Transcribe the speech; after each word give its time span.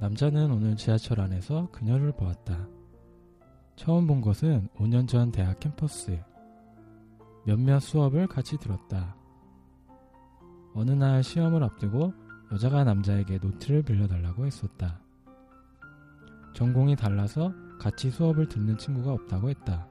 남자는 0.00 0.50
오늘 0.50 0.76
지하철 0.76 1.20
안에서 1.20 1.68
그녀를 1.72 2.12
보았다. 2.12 2.66
처음 3.76 4.06
본 4.06 4.22
것은 4.22 4.66
5년 4.78 5.06
전 5.06 5.30
대학 5.30 5.60
캠퍼스. 5.60 6.18
몇몇 7.44 7.80
수업을 7.80 8.26
같이 8.26 8.56
들었다. 8.56 9.14
어느 10.72 10.92
날 10.92 11.22
시험을 11.22 11.62
앞두고 11.62 12.14
여자가 12.50 12.84
남자에게 12.84 13.38
노트를 13.42 13.82
빌려달라고 13.82 14.46
했었다. 14.46 15.02
전공이 16.54 16.96
달라서 16.96 17.52
같이 17.78 18.10
수업을 18.10 18.48
듣는 18.48 18.78
친구가 18.78 19.12
없다고 19.12 19.50
했다. 19.50 19.86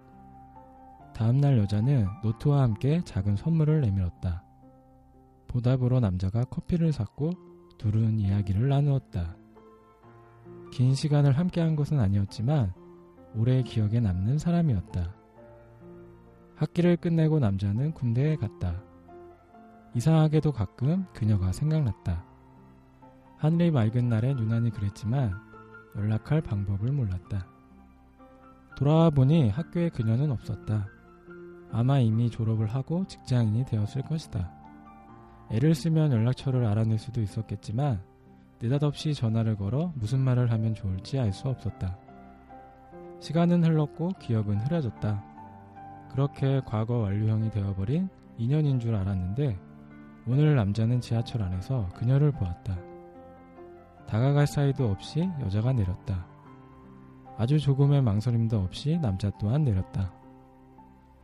다음날 1.13 1.59
여자는 1.59 2.07
노트와 2.23 2.63
함께 2.63 3.03
작은 3.05 3.35
선물을 3.35 3.81
내밀었다. 3.81 4.43
보답으로 5.47 5.99
남자가 5.99 6.45
커피를 6.45 6.93
샀고 6.93 7.31
둘은 7.77 8.19
이야기를 8.19 8.69
나누었다. 8.69 9.38
긴 10.71 10.93
시간을 10.93 11.37
함께한 11.37 11.75
것은 11.75 11.99
아니었지만 11.99 12.73
오래 13.35 13.61
기억에 13.63 13.99
남는 13.99 14.37
사람이었다. 14.37 15.13
학기를 16.55 16.97
끝내고 16.97 17.39
남자는 17.39 17.93
군대에 17.93 18.35
갔다. 18.35 18.81
이상하게도 19.95 20.51
가끔 20.51 21.05
그녀가 21.13 21.51
생각났다. 21.51 22.25
하늘이 23.37 23.71
맑은 23.71 24.09
날엔 24.09 24.39
유난히 24.39 24.69
그랬지만 24.69 25.33
연락할 25.95 26.41
방법을 26.41 26.91
몰랐다. 26.91 27.47
돌아와 28.75 29.09
보니 29.09 29.49
학교에 29.49 29.89
그녀는 29.89 30.31
없었다. 30.31 30.87
아마 31.71 31.99
이미 31.99 32.29
졸업을 32.29 32.67
하고 32.67 33.05
직장인이 33.07 33.65
되었을 33.65 34.03
것이다. 34.03 34.51
애를 35.51 35.73
쓰면 35.73 36.11
연락처를 36.11 36.65
알아낼 36.65 36.99
수도 36.99 37.21
있었겠지만 37.21 38.01
느닷없이 38.61 39.13
전화를 39.13 39.55
걸어 39.55 39.93
무슨 39.95 40.19
말을 40.19 40.51
하면 40.51 40.73
좋을지 40.73 41.17
알 41.19 41.31
수 41.31 41.47
없었다. 41.47 41.97
시간은 43.19 43.63
흘렀고 43.63 44.09
기억은 44.19 44.59
흐려졌다. 44.59 45.23
그렇게 46.11 46.61
과거 46.65 46.97
완료형이 46.97 47.51
되어버린 47.51 48.09
인연인 48.37 48.79
줄 48.79 48.95
알았는데 48.95 49.57
오늘 50.27 50.55
남자는 50.55 51.01
지하철 51.01 51.41
안에서 51.41 51.89
그녀를 51.95 52.31
보았다. 52.31 52.77
다가갈 54.07 54.47
사이도 54.47 54.89
없이 54.89 55.29
여자가 55.41 55.71
내렸다. 55.73 56.25
아주 57.37 57.59
조금의 57.59 58.01
망설임도 58.01 58.59
없이 58.59 58.97
남자 59.01 59.29
또한 59.39 59.63
내렸다. 59.63 60.11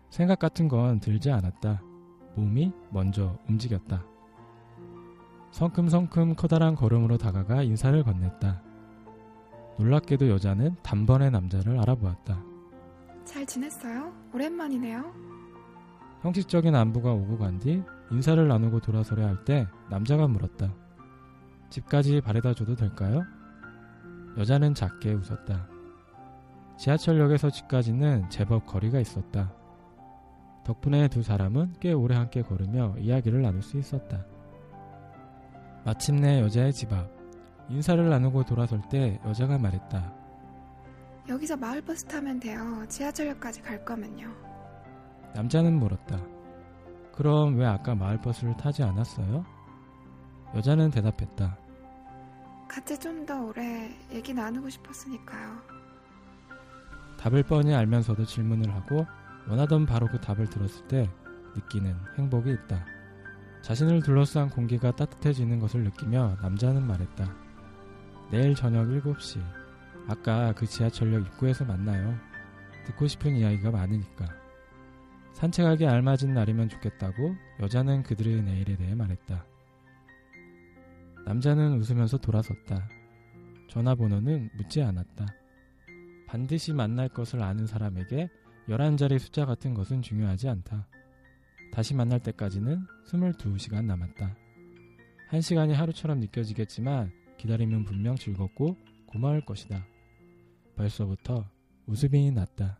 생각 0.09 0.39
같은 0.39 0.67
건 0.67 0.99
들지 0.99 1.31
않았다. 1.31 1.81
몸이 2.35 2.71
먼저 2.91 3.37
움직였다. 3.49 4.14
성큼성큼 5.59 6.35
커다란 6.35 6.75
걸음으로 6.75 7.17
다가가 7.17 7.63
인사를 7.63 8.03
건넸다. 8.03 8.59
놀랍게도 9.79 10.27
여자는 10.27 10.75
단번에 10.83 11.29
남자를 11.29 11.79
알아보았다. 11.79 12.43
잘 13.23 13.45
지냈어요? 13.45 14.11
오랜만이네요. 14.33 15.13
형식적인 16.23 16.75
안부가 16.75 17.13
오고 17.13 17.37
간 17.37 17.57
뒤 17.59 17.81
인사를 18.11 18.45
나누고 18.45 18.81
돌아서려 18.81 19.25
할 19.27 19.45
때 19.45 19.65
남자가 19.89 20.27
물었다. 20.27 20.73
집까지 21.69 22.19
바래다 22.19 22.53
줘도 22.53 22.75
될까요? 22.75 23.23
여자는 24.37 24.73
작게 24.73 25.13
웃었다. 25.13 25.69
지하철역에서 26.77 27.49
집까지는 27.49 28.29
제법 28.29 28.65
거리가 28.65 28.99
있었다. 28.99 29.53
덕분에 30.65 31.07
두 31.07 31.23
사람은 31.23 31.75
꽤 31.79 31.93
오래 31.93 32.13
함께 32.17 32.41
걸으며 32.41 32.95
이야기를 32.99 33.41
나눌 33.41 33.61
수 33.61 33.77
있었다. 33.77 34.25
마침내 35.85 36.41
여자의 36.41 36.73
집 36.73 36.91
앞. 36.93 37.07
인사를 37.69 38.09
나누고 38.09 38.43
돌아설 38.43 38.81
때 38.89 39.19
여자가 39.25 39.57
말했다. 39.57 40.13
여기서 41.27 41.57
마을버스 41.57 42.05
타면 42.05 42.39
돼요. 42.39 42.85
지하철역까지 42.87 43.61
갈 43.61 43.83
거면요. 43.83 44.27
남자는 45.33 45.77
물었다. 45.79 46.19
그럼 47.13 47.57
왜 47.57 47.65
아까 47.65 47.95
마을버스를 47.95 48.55
타지 48.57 48.83
않았어요? 48.83 49.45
여자는 50.55 50.91
대답했다. 50.91 51.57
같이 52.67 52.97
좀 52.99 53.25
더 53.25 53.43
오래 53.43 53.89
얘기 54.11 54.33
나누고 54.33 54.69
싶었으니까요. 54.69 55.57
답을 57.17 57.41
뻔히 57.43 57.73
알면서도 57.73 58.23
질문을 58.25 58.71
하고 58.73 59.05
원하던 59.49 59.85
바로 59.87 60.07
그 60.07 60.19
답을 60.19 60.47
들었을 60.47 60.87
때 60.87 61.09
느끼는 61.55 61.95
행복이 62.17 62.51
있다. 62.51 62.85
자신을 63.65 64.03
둘러싼 64.03 64.47
공기가 64.51 64.91
따뜻해지는 64.91 65.57
것을 65.57 65.85
느끼며 65.85 66.37
남자는 66.39 66.85
말했다. 66.85 67.35
내일 68.29 68.53
저녁 68.53 68.85
7시. 68.85 69.41
아까 70.07 70.53
그 70.53 70.67
지하철역 70.67 71.25
입구에서 71.25 71.65
만나요. 71.65 72.15
듣고 72.85 73.07
싶은 73.07 73.35
이야기가 73.35 73.71
많으니까. 73.71 74.27
산책하기 75.33 75.87
알맞은 75.87 76.31
날이면 76.31 76.69
좋겠다고 76.69 77.35
여자는 77.59 78.03
그들의 78.03 78.43
내일에 78.43 78.77
대해 78.77 78.93
말했다. 78.93 79.43
남자는 81.25 81.79
웃으면서 81.79 82.19
돌아섰다. 82.19 82.87
전화번호는 83.69 84.51
묻지 84.57 84.83
않았다. 84.83 85.25
반드시 86.27 86.71
만날 86.71 87.09
것을 87.09 87.41
아는 87.41 87.65
사람에게 87.65 88.29
11자리 88.69 89.17
숫자 89.17 89.47
같은 89.47 89.73
것은 89.73 90.03
중요하지 90.03 90.49
않다. 90.49 90.87
다시 91.75 91.93
만날 91.93 92.21
때까지는 92.21 92.87
22시간 93.05 93.83
남았다. 93.83 94.33
한 95.27 95.41
시간이 95.41 95.73
하루처럼 95.73 96.21
느껴지겠지만 96.21 97.11
기다리면 97.35 97.83
분명 97.83 98.15
즐겁고 98.15 98.77
고마울 99.07 99.43
것이다. 99.43 99.85
벌써부터 100.77 101.43
웃음이 101.85 102.31
났다. 102.31 102.79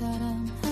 사랑하 0.00 0.69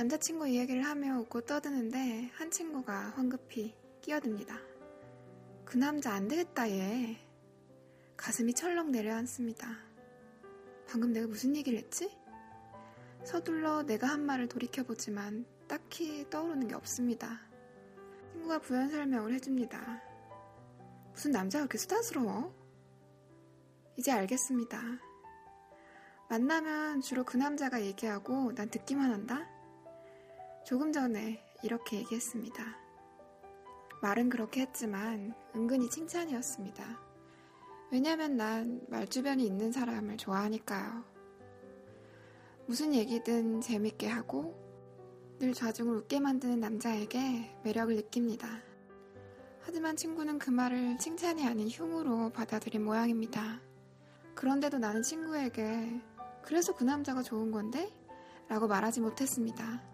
남자친구 0.00 0.48
이야기를 0.48 0.82
하며 0.86 1.18
웃고 1.18 1.42
떠드는데 1.42 2.30
한 2.32 2.50
친구가 2.50 3.10
황급히 3.16 3.74
끼어듭니다. 4.00 4.58
그 5.66 5.76
남자 5.76 6.14
안 6.14 6.26
되겠다 6.26 6.70
얘. 6.70 7.18
가슴이 8.16 8.54
철렁 8.54 8.92
내려앉습니다. 8.92 9.68
방금 10.88 11.12
내가 11.12 11.26
무슨 11.26 11.54
얘기를 11.54 11.78
했지? 11.78 12.16
서둘러 13.24 13.82
내가 13.82 14.06
한 14.06 14.24
말을 14.24 14.48
돌이켜보지만 14.48 15.44
딱히 15.68 16.24
떠오르는 16.30 16.68
게 16.68 16.74
없습니다. 16.76 17.38
친구가 18.32 18.60
부연 18.60 18.88
설명을 18.88 19.34
해줍니다. 19.34 20.02
무슨 21.12 21.32
남자가 21.32 21.66
그렇게 21.66 21.76
수다스러워? 21.76 22.54
이제 23.98 24.12
알겠습니다. 24.12 24.80
만나면 26.30 27.02
주로 27.02 27.22
그 27.22 27.36
남자가 27.36 27.82
얘기하고 27.82 28.54
난 28.54 28.70
듣기만 28.70 29.12
한다? 29.12 29.59
조금 30.64 30.92
전에 30.92 31.42
이렇게 31.62 31.98
얘기했습니다. 31.98 32.64
말은 34.02 34.28
그렇게 34.28 34.62
했지만 34.62 35.34
은근히 35.54 35.90
칭찬이었습니다. 35.90 37.00
왜냐면 37.92 38.36
난 38.36 38.80
말주변이 38.88 39.44
있는 39.44 39.72
사람을 39.72 40.16
좋아하니까요. 40.16 41.04
무슨 42.66 42.94
얘기든 42.94 43.60
재밌게 43.60 44.06
하고 44.06 44.54
늘 45.38 45.52
좌중을 45.54 45.96
웃게 45.96 46.20
만드는 46.20 46.60
남자에게 46.60 47.56
매력을 47.64 47.94
느낍니다. 47.96 48.48
하지만 49.62 49.96
친구는 49.96 50.38
그 50.38 50.50
말을 50.50 50.98
칭찬이 50.98 51.46
아닌 51.46 51.68
흉으로 51.68 52.30
받아들인 52.30 52.84
모양입니다. 52.84 53.60
그런데도 54.34 54.78
나는 54.78 55.02
친구에게 55.02 56.00
그래서 56.42 56.74
그 56.74 56.84
남자가 56.84 57.22
좋은 57.22 57.50
건데? 57.50 57.90
라고 58.48 58.66
말하지 58.66 59.00
못했습니다. 59.00 59.89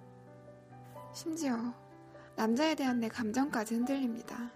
심지어 1.16 1.56
남자에 2.37 2.75
대한 2.75 3.00
내 3.00 3.08
감정까지 3.08 3.75
흔들립니다. 3.75 4.52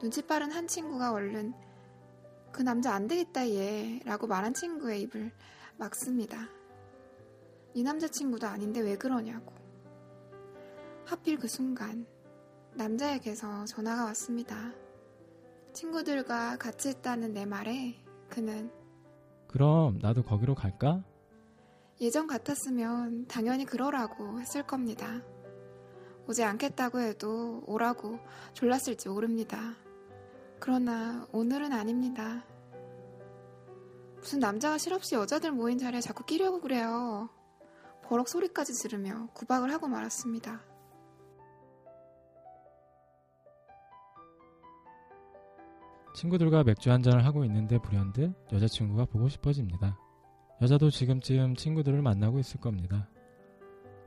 눈치 0.00 0.26
빠른 0.26 0.50
한 0.50 0.66
친구가 0.66 1.12
얼른 1.12 1.54
그 2.50 2.62
남자 2.62 2.92
안 2.92 3.06
되겠다 3.06 3.48
얘 3.48 4.00
라고 4.04 4.26
말한 4.26 4.54
친구의 4.54 5.02
입을 5.02 5.30
막습니다. 5.76 6.48
네 7.76 7.82
남자친구도 7.84 8.48
아닌데 8.48 8.80
왜 8.80 8.96
그러냐고. 8.96 9.52
하필 11.06 11.38
그 11.38 11.46
순간 11.46 12.06
남자에게서 12.74 13.66
전화가 13.66 14.06
왔습니다. 14.06 14.72
친구들과 15.72 16.56
같이 16.56 16.88
했다는 16.88 17.34
내 17.34 17.46
말에 17.46 17.94
그는 18.28 18.72
그럼 19.46 20.00
나도 20.02 20.24
거기로 20.24 20.56
갈까? 20.56 21.04
예전 22.00 22.26
같았으면 22.26 23.26
당연히 23.26 23.66
그러라고 23.66 24.40
했을 24.40 24.62
겁니다. 24.62 25.22
오지 26.26 26.42
않겠다고 26.42 27.00
해도 27.00 27.62
오라고 27.66 28.18
졸랐을지 28.54 29.08
모릅니다. 29.08 29.74
그러나 30.60 31.26
오늘은 31.32 31.72
아닙니다. 31.72 32.44
무슨 34.16 34.38
남자가 34.38 34.78
실없이 34.78 35.14
여자들 35.14 35.52
모인 35.52 35.78
자리에 35.78 36.00
자꾸 36.00 36.24
끼려고 36.24 36.60
그래요. 36.60 37.28
버럭 38.04 38.28
소리까지 38.28 38.72
지르며 38.74 39.28
구박을 39.34 39.70
하고 39.72 39.86
말았습니다. 39.86 40.62
친구들과 46.14 46.64
맥주 46.64 46.90
한 46.90 47.02
잔을 47.02 47.24
하고 47.24 47.44
있는데 47.44 47.78
불현듯 47.78 48.52
여자친구가 48.52 49.04
보고 49.06 49.28
싶어집니다. 49.28 49.98
여자도 50.62 50.90
지금쯤 50.90 51.56
친구들을 51.56 52.02
만나고 52.02 52.38
있을 52.38 52.60
겁니다. 52.60 53.08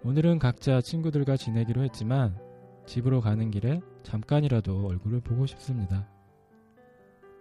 오늘은 0.04 0.38
각자 0.38 0.82
친구들과 0.82 1.36
지내기로 1.36 1.82
했지만 1.84 2.38
집으로 2.86 3.22
가는 3.22 3.50
길에 3.50 3.82
잠깐이라도 4.04 4.86
얼굴을 4.86 5.22
보고 5.22 5.48
싶습니다. 5.48 6.08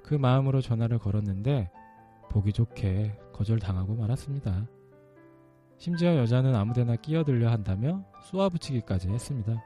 그 0.03 0.15
마음으로 0.15 0.63
전화를 0.63 0.99
걸었는데 0.99 1.71
보기 2.31 2.55
좋게 2.55 3.19
거절당하고 3.35 3.97
말았습니다. 3.97 4.67
심지어 5.77 6.17
여자는 6.17 6.55
아무데나 6.55 6.97
끼어들려 6.97 7.51
한다며 7.51 8.05
쏘아붙이기까지 8.23 9.09
했습니다. 9.11 9.63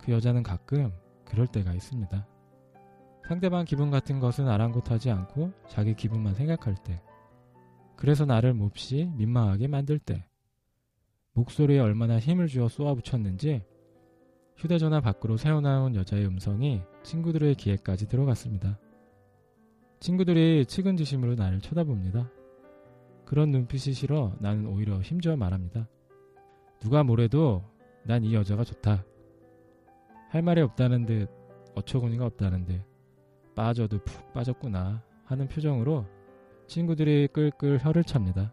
그 0.00 0.12
여자는 0.12 0.44
가끔 0.44 0.92
그럴 1.24 1.48
때가 1.48 1.72
있습니다. 1.72 2.26
상대방 3.26 3.64
기분 3.64 3.90
같은 3.90 4.20
것은 4.20 4.48
아랑곳하지 4.48 5.10
않고 5.10 5.52
자기 5.68 5.94
기분만 5.94 6.34
생각할 6.34 6.76
때, 6.76 7.02
그래서 7.98 8.24
나를 8.24 8.54
몹시 8.54 9.10
민망하게 9.16 9.66
만들 9.66 9.98
때, 9.98 10.24
목소리에 11.32 11.80
얼마나 11.80 12.20
힘을 12.20 12.46
주어 12.46 12.68
쏘아붙였는지 12.68 13.64
휴대전화 14.56 15.00
밖으로 15.00 15.36
새어나온 15.36 15.96
여자의 15.96 16.24
음성이 16.24 16.80
친구들의 17.02 17.56
귀에까지 17.56 18.06
들어갔습니다. 18.06 18.78
친구들이 19.98 20.64
측은지심으로 20.66 21.34
나를 21.34 21.60
쳐다봅니다. 21.60 22.30
그런 23.24 23.50
눈빛이 23.50 23.94
싫어 23.94 24.32
나는 24.38 24.66
오히려 24.66 25.00
힘주어 25.00 25.36
말합니다. 25.36 25.88
누가 26.78 27.02
뭐래도 27.02 27.64
난 28.04 28.22
이 28.22 28.32
여자가 28.32 28.62
좋다. 28.62 29.04
할 30.30 30.42
말이 30.42 30.60
없다는 30.60 31.04
듯 31.04 31.28
어처구니가 31.74 32.24
없다는 32.26 32.64
듯 32.64 32.80
빠져도 33.56 33.98
푹 34.04 34.32
빠졌구나 34.32 35.02
하는 35.24 35.48
표정으로 35.48 36.06
친구들이 36.68 37.28
끌끌 37.28 37.78
혀를 37.82 38.04
찹니다. 38.04 38.52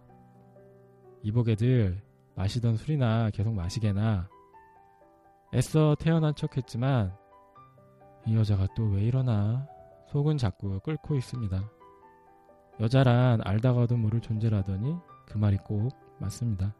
이보게들 1.21 2.01
마시던 2.35 2.77
술이나 2.77 3.29
계속 3.31 3.53
마시게나 3.53 4.29
애써 5.53 5.95
태어난 5.99 6.33
척 6.35 6.57
했지만 6.57 7.13
이 8.25 8.35
여자가 8.35 8.67
또 8.75 8.83
왜 8.91 9.01
이러나 9.03 9.67
속은 10.07 10.37
자꾸 10.37 10.79
끓고 10.79 11.15
있습니다. 11.15 11.69
여자란 12.79 13.41
알다가도 13.43 13.97
모를 13.97 14.21
존재라더니 14.21 14.95
그 15.27 15.37
말이 15.37 15.57
꼭 15.57 15.91
맞습니다. 16.19 16.73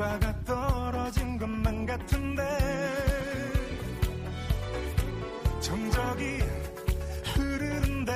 사과가 0.00 0.34
떨어진 0.46 1.36
것만 1.36 1.84
같은데 1.84 2.42
정적이 5.60 6.38
흐르는데 7.34 8.12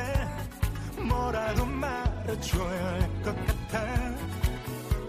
뭐라도 1.06 1.66
말해줘야 1.66 2.86
할 2.86 3.22
것 3.22 3.36
같아. 3.46 3.84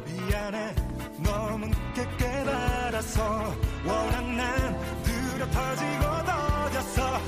미안해 0.05 0.75
너무 1.23 1.67
늦게 1.67 2.07
깨달아서. 2.17 3.55
워낙 3.85 4.21
난 4.35 4.79
느려 5.03 5.49
터지고 5.51 6.03
더졌어 6.25 7.19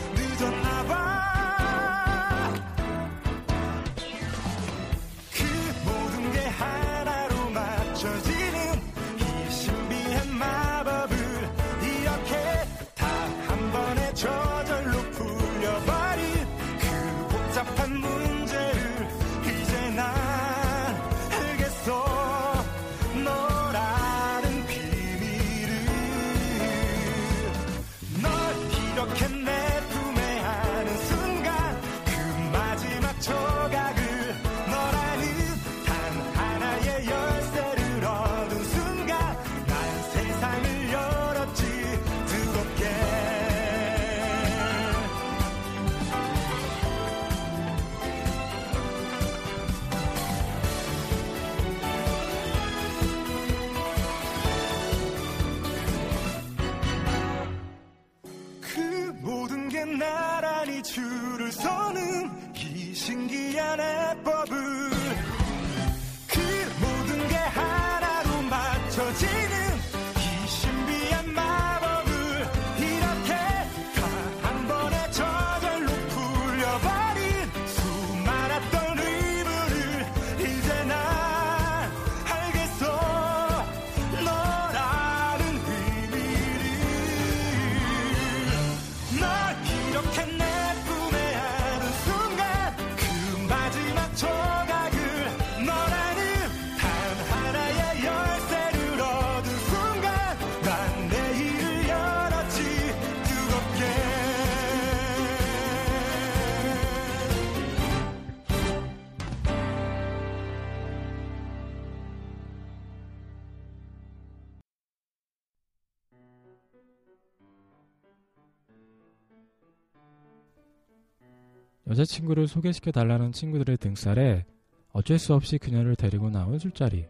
친구를 122.17 122.47
소개시켜 122.47 122.91
달라는 122.91 123.31
친구들의 123.31 123.77
등살에 123.77 124.45
어쩔 124.91 125.19
수 125.19 125.35
없이 125.35 125.59
그녀를 125.59 125.95
데리고 125.95 126.31
나온 126.31 126.57
술자리. 126.57 127.05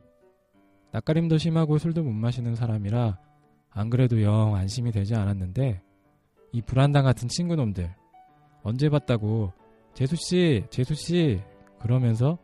낯가림도 0.91 1.37
심하고 1.37 1.77
술도 1.77 2.03
못 2.03 2.11
마시는 2.11 2.55
사람이라 2.55 3.17
안 3.69 3.89
그래도 3.89 4.21
영 4.21 4.55
안심이 4.55 4.91
되지 4.91 5.15
않았는데 5.15 5.81
이 6.51 6.61
불안당 6.61 7.05
같은 7.05 7.29
친구놈들 7.29 7.89
언제 8.63 8.89
봤다고 8.89 9.53
재수씨 9.93 10.65
재수씨 10.69 11.41
그러면서 11.79 12.37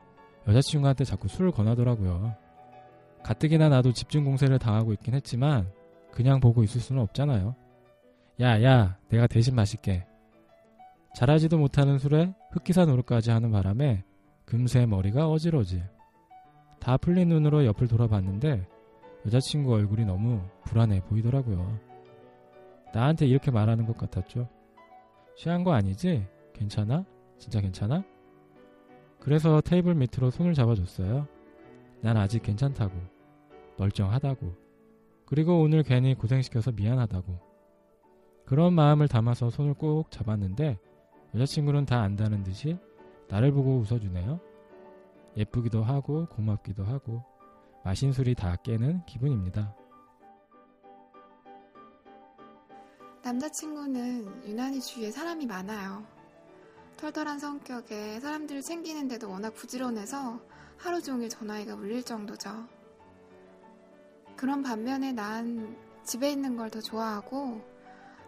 여자친구한테 0.47 1.03
자꾸 1.03 1.27
술을 1.27 1.51
권하더라고요. 1.51 2.33
가뜩이나 3.23 3.69
나도 3.69 3.91
집중 3.93 4.23
공세를 4.23 4.59
당하고 4.59 4.93
있긴 4.93 5.15
했지만 5.15 5.69
그냥 6.11 6.39
보고 6.39 6.63
있을 6.63 6.79
수는 6.79 7.01
없잖아요. 7.01 7.55
야, 8.41 8.63
야, 8.63 8.97
내가 9.09 9.27
대신 9.27 9.55
마실게. 9.55 10.05
잘하지도 11.15 11.57
못하는 11.57 11.99
술에 11.99 12.33
흑기사 12.53 12.85
노릇까지 12.85 13.31
하는 13.31 13.51
바람에 13.51 14.03
금세 14.45 14.85
머리가 14.85 15.27
어지러지. 15.27 15.83
다 16.79 16.97
풀린 16.97 17.29
눈으로 17.29 17.65
옆을 17.65 17.87
돌아봤는데 17.87 18.67
여자친구 19.25 19.73
얼굴이 19.73 20.05
너무 20.05 20.39
불안해 20.65 21.01
보이더라고요. 21.05 21.79
나한테 22.93 23.25
이렇게 23.25 23.49
말하는 23.49 23.87
것 23.87 23.97
같았죠. 23.97 24.47
취한 25.35 25.63
거 25.63 25.73
아니지? 25.73 26.27
괜찮아? 26.53 27.05
진짜 27.39 27.59
괜찮아? 27.59 28.03
그래서 29.19 29.59
테이블 29.61 29.95
밑으로 29.95 30.29
손을 30.29 30.53
잡아줬어요. 30.53 31.27
난 32.01 32.17
아직 32.17 32.43
괜찮다고. 32.43 32.93
멀쩡하다고. 33.77 34.53
그리고 35.25 35.59
오늘 35.59 35.81
괜히 35.81 36.13
고생시켜서 36.13 36.71
미안하다고. 36.71 37.39
그런 38.45 38.73
마음을 38.73 39.07
담아서 39.07 39.49
손을 39.49 39.73
꼭 39.73 40.11
잡았는데 40.11 40.77
여자친구는 41.35 41.85
다 41.85 42.01
안다는 42.01 42.43
듯이 42.43 42.77
나를 43.27 43.51
보고 43.51 43.77
웃어주네요. 43.79 44.39
예쁘기도 45.35 45.83
하고 45.83 46.27
고맙기도 46.27 46.83
하고 46.83 47.23
마신 47.83 48.13
술이 48.13 48.35
다 48.35 48.55
깨는 48.57 49.05
기분입니다. 49.05 49.75
남자친구는 53.23 54.47
유난히 54.47 54.79
주위에 54.81 55.09
사람이 55.11 55.45
많아요. 55.47 56.03
털털한 56.97 57.39
성격에 57.39 58.19
사람들을 58.19 58.61
챙기는데도 58.61 59.29
워낙 59.29 59.53
부지런해서 59.53 60.39
하루 60.77 61.01
종일 61.01 61.29
전화기가 61.29 61.75
울릴 61.75 62.03
정도죠. 62.03 62.49
그런 64.35 64.61
반면에 64.61 65.13
난 65.13 65.75
집에 66.03 66.31
있는 66.31 66.57
걸 66.57 66.69
더 66.69 66.79
좋아하고 66.81 67.61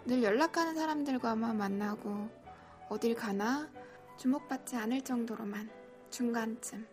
늘 0.05 0.23
연락하는 0.23 0.75
사람들과만 0.75 1.57
만나고 1.57 2.29
어딜 2.89 3.15
가나 3.15 3.69
주목받지 4.17 4.75
않을 4.75 5.01
정도로만 5.01 5.69
중간쯤 6.09 6.87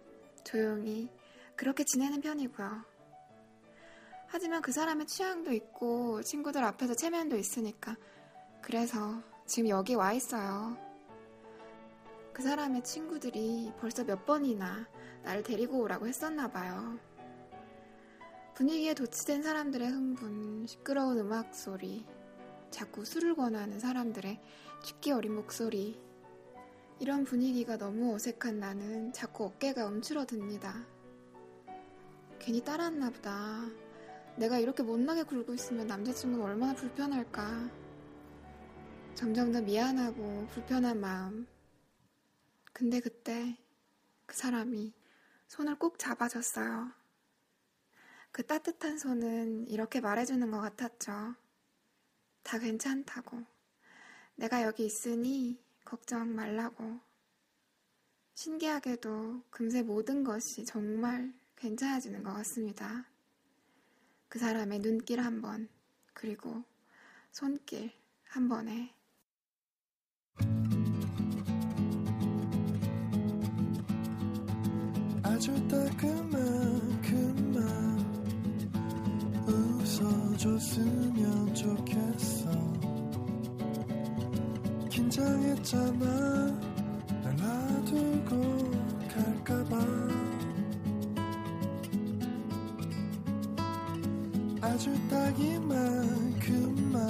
조용히 0.44 1.08
그렇게 1.54 1.84
지내는 1.84 2.20
편이고요. 2.20 2.84
하지만 4.26 4.62
그 4.62 4.72
사람의 4.72 5.06
취향도 5.06 5.52
있고 5.52 6.22
친구들 6.22 6.64
앞에서 6.64 6.94
체면도 6.94 7.36
있으니까 7.36 7.96
그래서 8.62 9.22
지금 9.46 9.68
여기 9.68 9.94
와 9.94 10.12
있어요. 10.12 10.76
그 12.32 12.42
사람의 12.42 12.82
친구들이 12.82 13.72
벌써 13.78 14.04
몇 14.04 14.24
번이나 14.24 14.88
나를 15.22 15.42
데리고 15.42 15.80
오라고 15.80 16.06
했었나 16.06 16.48
봐요. 16.48 16.98
분위기에 18.54 18.94
도취된 18.94 19.42
사람들의 19.42 19.88
흥분, 19.88 20.66
시끄러운 20.66 21.18
음악 21.18 21.54
소리, 21.54 22.06
자꾸 22.70 23.04
술을 23.04 23.34
권하는 23.34 23.78
사람들의 23.78 24.40
죽기 24.82 25.12
어린 25.12 25.36
목소리. 25.36 25.96
이런 26.98 27.22
분위기가 27.22 27.76
너무 27.76 28.14
어색한 28.14 28.58
나는 28.58 29.12
자꾸 29.12 29.44
어깨가 29.44 29.86
움츠러듭니다. 29.86 30.84
괜히 32.40 32.64
따랐나 32.64 33.10
보다. 33.10 33.70
내가 34.36 34.58
이렇게 34.58 34.82
못나게 34.82 35.22
굴고 35.22 35.54
있으면 35.54 35.86
남자친구는 35.86 36.44
얼마나 36.44 36.74
불편할까. 36.74 37.70
점점 39.14 39.52
더 39.52 39.62
미안하고 39.62 40.48
불편한 40.48 41.00
마음. 41.00 41.46
근데 42.72 42.98
그때 42.98 43.56
그 44.26 44.36
사람이 44.36 44.92
손을 45.46 45.78
꼭 45.78 45.96
잡아줬어요. 45.96 46.90
그 48.32 48.44
따뜻한 48.44 48.98
손은 48.98 49.68
이렇게 49.68 50.00
말해주는 50.00 50.50
것 50.50 50.60
같았죠. 50.60 51.36
다 52.42 52.58
괜찮다고. 52.58 53.51
내가 54.42 54.62
여기 54.64 54.84
있으니 54.86 55.62
걱정 55.84 56.34
말라고. 56.34 56.98
신기하게도 58.34 59.44
금세 59.50 59.84
모든 59.84 60.24
것이 60.24 60.64
정말 60.64 61.32
괜찮아지는 61.54 62.24
것 62.24 62.32
같습니다. 62.32 63.06
그 64.26 64.40
사람의 64.40 64.80
눈길 64.80 65.20
한 65.20 65.40
번, 65.40 65.68
그리고 66.12 66.64
손길 67.30 67.92
한 68.24 68.48
번에 68.48 68.92
아주 75.22 75.52
따끔한 75.68 77.02
그만 77.02 77.62
웃어줬으면 79.46 81.54
좋겠어 81.54 82.71
긴장했잖아. 84.92 86.04
날 87.24 87.36
놔두고 87.36 88.70
갈까봐. 89.08 89.78
아주 94.60 94.92
딱 95.08 95.40
이만큼만 95.40 97.00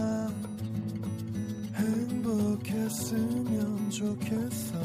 행복했으면 1.74 3.50
좋겠어. 3.90 4.78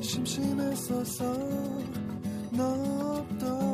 심심했어서 0.00 1.34
너 2.52 3.18
없던 3.18 3.69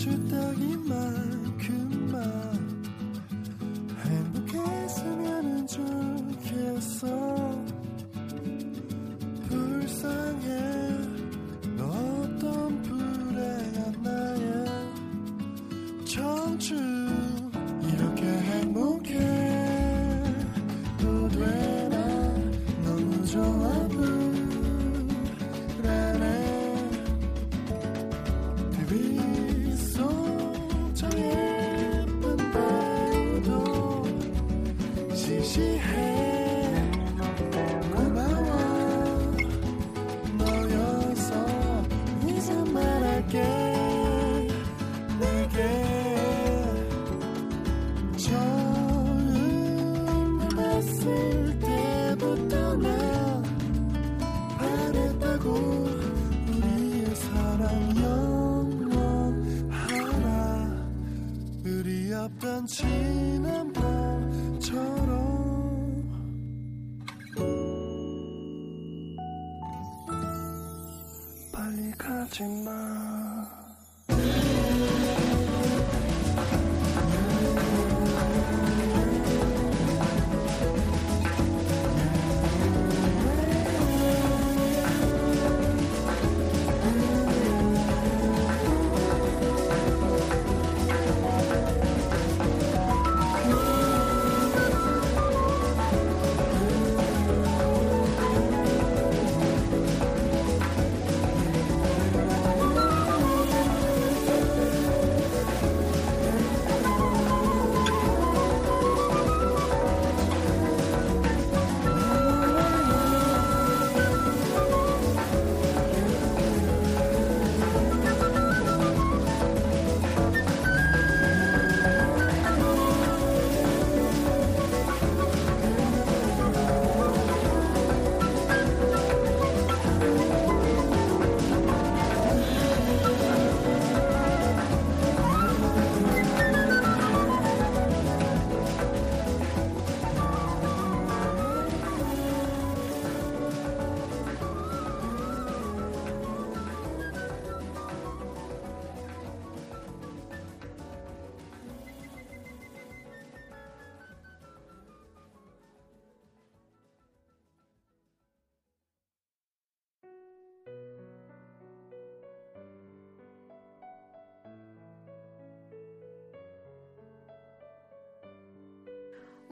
딱이만큼만 0.00 1.29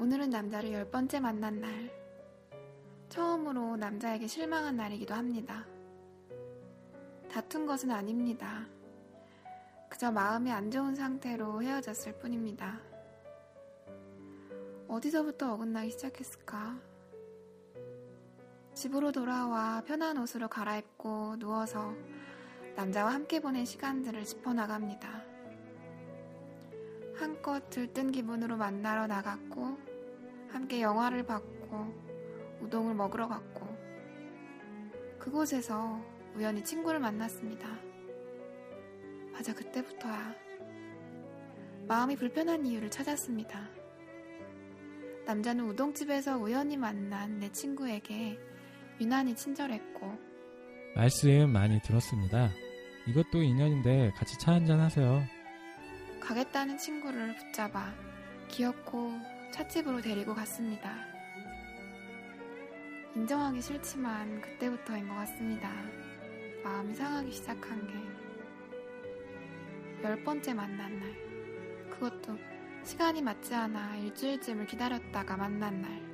오늘은 0.08 0.30
남자를 0.30 0.72
열 0.72 0.90
번째 0.90 1.20
만난 1.20 1.60
날. 1.60 1.70
처음으로 3.10 3.76
남자에게 3.76 4.26
실망한 4.26 4.74
날이기도 4.74 5.12
합니다. 5.12 5.66
다툰 7.30 7.66
것은 7.66 7.90
아닙니다. 7.90 8.64
그저 9.90 10.10
마음이 10.10 10.50
안 10.50 10.70
좋은 10.70 10.94
상태로 10.94 11.62
헤어졌을 11.62 12.18
뿐입니다. 12.20 12.80
어디서부터 14.88 15.52
어긋나기 15.52 15.90
시작했을까? 15.90 16.80
집으로 18.72 19.12
돌아와 19.12 19.82
편한 19.82 20.16
옷으로 20.16 20.48
갈아입고 20.48 21.36
누워서 21.38 21.92
남자와 22.76 23.12
함께 23.12 23.40
보낸 23.40 23.66
시간들을 23.66 24.24
짚어나갑니다. 24.24 25.22
한껏 27.14 27.68
들뜬 27.68 28.10
기분으로 28.10 28.56
만나러 28.56 29.06
나갔고, 29.06 29.87
함께 30.50 30.80
영화를 30.80 31.24
봤고, 31.24 31.86
우동을 32.60 32.94
먹으러 32.94 33.28
갔고, 33.28 33.66
그곳에서 35.18 36.00
우연히 36.34 36.62
친구를 36.64 37.00
만났습니다. 37.00 37.68
맞아, 39.32 39.54
그때부터야. 39.54 40.34
마음이 41.86 42.16
불편한 42.16 42.66
이유를 42.66 42.90
찾았습니다. 42.90 43.68
남자는 45.26 45.64
우동집에서 45.68 46.38
우연히 46.38 46.76
만난 46.76 47.38
내 47.38 47.50
친구에게 47.50 48.38
유난히 49.00 49.34
친절했고, 49.34 50.28
말씀 50.94 51.50
많이 51.50 51.80
들었습니다. 51.82 52.50
이것도 53.06 53.42
인연인데 53.42 54.12
같이 54.16 54.38
차 54.38 54.52
한잔 54.52 54.80
하세요. 54.80 55.22
가겠다는 56.20 56.76
친구를 56.76 57.36
붙잡아 57.36 57.92
귀엽고 58.48 59.12
찻집으로 59.50 60.00
데리고 60.00 60.34
갔습니다. 60.34 60.94
인정하기 63.14 63.60
싫지만 63.60 64.40
그때부터인 64.40 65.08
것 65.08 65.14
같습니다. 65.14 65.70
마음이 66.62 66.94
상하기 66.94 67.32
시작한 67.32 67.86
게. 67.86 67.94
열 70.04 70.22
번째 70.22 70.54
만난 70.54 71.00
날. 71.00 71.88
그것도 71.90 72.38
시간이 72.84 73.22
맞지 73.22 73.54
않아 73.54 73.96
일주일쯤을 73.96 74.66
기다렸다가 74.66 75.36
만난 75.36 75.82
날. 75.82 76.08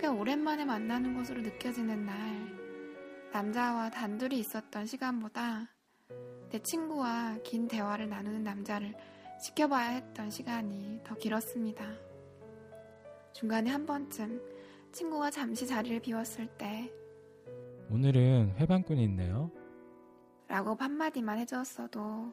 꽤 0.00 0.08
오랜만에 0.08 0.64
만나는 0.64 1.14
것으로 1.14 1.42
느껴지는 1.42 2.04
날. 2.04 2.16
남자와 3.32 3.90
단둘이 3.90 4.38
있었던 4.40 4.86
시간보다 4.86 5.68
내 6.50 6.58
친구와 6.58 7.38
긴 7.44 7.68
대화를 7.68 8.08
나누는 8.08 8.42
남자를 8.42 8.94
지켜봐야 9.42 9.88
했던 9.88 10.30
시간이 10.30 11.00
더 11.02 11.16
길었습니다. 11.16 11.84
중간에 13.32 13.70
한 13.70 13.84
번쯤 13.86 14.40
친구가 14.92 15.30
잠시 15.32 15.66
자리를 15.66 15.98
비웠을 16.00 16.46
때 16.56 16.92
오늘은 17.90 18.54
회방꾼이 18.56 19.02
있네요. 19.04 19.50
라고 20.46 20.76
한마디만 20.76 21.38
해주었어도 21.38 22.32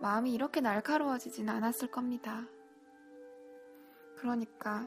마음이 0.00 0.34
이렇게 0.34 0.60
날카로워지진 0.60 1.48
않았을 1.48 1.90
겁니다. 1.90 2.46
그러니까 4.18 4.86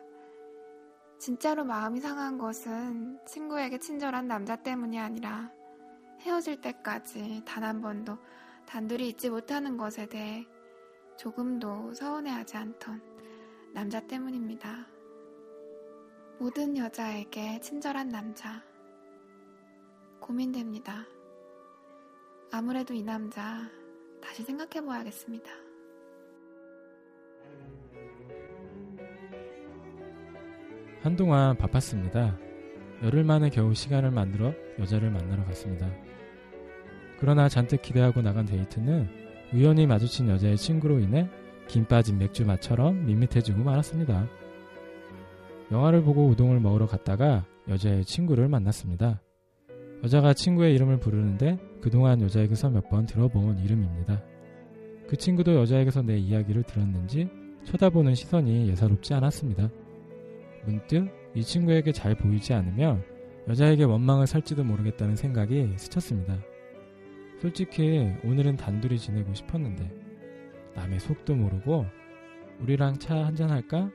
진짜로 1.18 1.64
마음이 1.66 2.00
상한 2.00 2.38
것은 2.38 3.20
친구에게 3.26 3.80
친절한 3.80 4.28
남자 4.28 4.56
때문이 4.56 5.00
아니라 5.00 5.52
헤어질 6.22 6.62
때까지 6.62 7.42
단 7.46 7.64
한 7.64 7.82
번도 7.82 8.18
단둘이 8.68 9.10
있지 9.10 9.32
못하는 9.32 9.78
것에 9.78 10.06
대해 10.06 10.46
조금도 11.20 11.94
서운해하지 11.94 12.56
않던 12.56 13.02
남자 13.74 14.00
때문입니다. 14.00 14.88
모든 16.40 16.78
여자에게 16.78 17.60
친절한 17.60 18.08
남자. 18.08 18.64
고민됩니다. 20.22 21.06
아무래도 22.54 22.94
이 22.94 23.04
남자 23.04 23.70
다시 24.24 24.44
생각해 24.44 24.86
봐야겠습니다. 24.86 25.52
한동안 31.02 31.58
바빴습니다. 31.58 32.40
열흘 33.04 33.26
만에 33.26 33.50
겨우 33.50 33.74
시간을 33.74 34.12
만들어 34.12 34.54
여자를 34.80 35.12
만나러 35.12 35.44
갔습니다. 35.48 35.94
그러나 37.20 37.50
잔뜩 37.50 37.82
기대하고 37.82 38.22
나간 38.22 38.46
데이트는 38.46 39.29
우연히 39.54 39.88
마주친 39.88 40.30
여자의 40.30 40.58
친구로 40.58 41.00
인해 41.00 41.28
김 41.68 41.86
빠진 41.86 42.18
맥주 42.18 42.46
맛처럼 42.46 43.06
밋밋해지고 43.06 43.64
말았습니다. 43.64 44.28
영화를 45.72 46.04
보고 46.04 46.28
우동을 46.28 46.60
먹으러 46.60 46.88
갔다가 46.88 47.46
여자의 47.68 48.06
친구를 48.06 48.48
만났습니다. 48.48 49.22
여자가 50.04 50.34
친구의 50.34 50.74
이름을 50.76 51.00
부르는데 51.00 51.60
그동안 51.82 52.22
여자에게서 52.22 52.70
몇 52.70 52.90
번 52.90 53.06
들어본 53.06 53.60
이름입니다. 53.60 54.24
그 55.08 55.16
친구도 55.16 55.56
여자에게서 55.56 56.02
내 56.04 56.18
이야기를 56.18 56.64
들었는지 56.64 57.30
쳐다보는 57.66 58.16
시선이 58.16 58.70
예사롭지 58.70 59.14
않았습니다. 59.14 59.70
문득 60.66 61.10
이 61.36 61.44
친구에게 61.44 61.92
잘 61.92 62.16
보이지 62.16 62.54
않으면 62.54 63.04
여자에게 63.48 63.84
원망을 63.84 64.28
살지도 64.28 64.64
모르겠다는 64.64 65.16
생각이 65.16 65.74
스쳤습니다. 65.78 66.38
솔직히 67.42 68.14
오늘은 68.24 68.58
단둘이 68.58 69.00
지내고 69.00 69.34
싶었는데 69.34 69.90
남의 70.76 71.00
속도 71.00 71.36
모르고 71.36 71.86
우리랑 72.60 73.00
차 73.00 73.16
한잔 73.16 73.50
할까? 73.50 73.90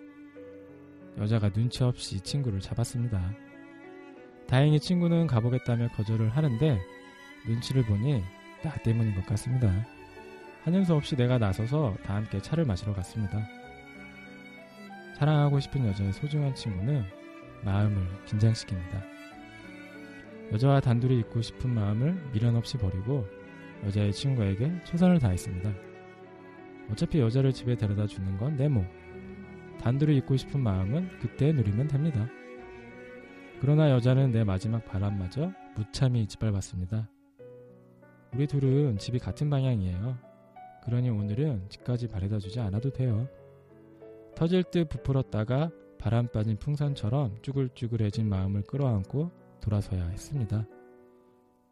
여자가 1.18 1.50
눈치 1.50 1.84
없이 1.84 2.20
친구를 2.20 2.60
잡았습니다. 2.60 3.34
다행히 4.48 4.80
친구는 4.80 5.26
가보겠다며 5.26 5.88
거절을 5.88 6.30
하는데 6.30 6.80
눈치를 7.46 7.84
보니 7.84 8.22
나 8.62 8.74
때문인 8.78 9.14
것 9.14 9.26
같습니다. 9.26 9.70
하는 10.64 10.84
수 10.84 10.94
없이 10.94 11.14
내가 11.14 11.36
나서서 11.38 11.94
다 12.02 12.14
함께 12.14 12.40
차를 12.40 12.64
마시러 12.64 12.94
갔습니다. 12.94 13.46
사랑하고 15.18 15.60
싶은 15.60 15.86
여자의 15.86 16.12
소중한 16.14 16.54
친구는 16.54 17.04
마음을 17.62 18.06
긴장시킵니다. 18.26 19.13
여자와 20.52 20.80
단둘이 20.80 21.18
있고 21.20 21.42
싶은 21.42 21.70
마음을 21.70 22.30
미련 22.32 22.56
없이 22.56 22.76
버리고 22.78 23.26
여자의 23.84 24.12
친구에게 24.12 24.72
최선을 24.84 25.18
다했습니다. 25.18 25.72
어차피 26.90 27.18
여자를 27.20 27.52
집에 27.52 27.76
데려다 27.76 28.06
주는 28.06 28.36
건 28.36 28.56
내 28.56 28.68
몫. 28.68 28.84
단둘이 29.80 30.16
있고 30.18 30.36
싶은 30.36 30.60
마음은 30.60 31.18
그때 31.20 31.52
누리면 31.52 31.88
됩니다. 31.88 32.28
그러나 33.60 33.90
여자는 33.90 34.30
내 34.32 34.44
마지막 34.44 34.84
바람마저 34.84 35.52
무참히 35.76 36.26
짓밟았습니다. 36.26 37.08
우리 38.34 38.46
둘은 38.46 38.98
집이 38.98 39.18
같은 39.18 39.48
방향이에요. 39.50 40.18
그러니 40.84 41.08
오늘은 41.10 41.66
집까지 41.68 42.08
바래다 42.08 42.38
주지 42.38 42.60
않아도 42.60 42.90
돼요. 42.90 43.28
터질 44.36 44.62
듯 44.64 44.88
부풀었다가 44.88 45.70
바람 45.98 46.28
빠진 46.28 46.56
풍선처럼 46.58 47.38
쭈글쭈글해진 47.42 48.28
마음을 48.28 48.62
끌어안고 48.62 49.30
돌아서야 49.64 50.04
했습니다. 50.08 50.66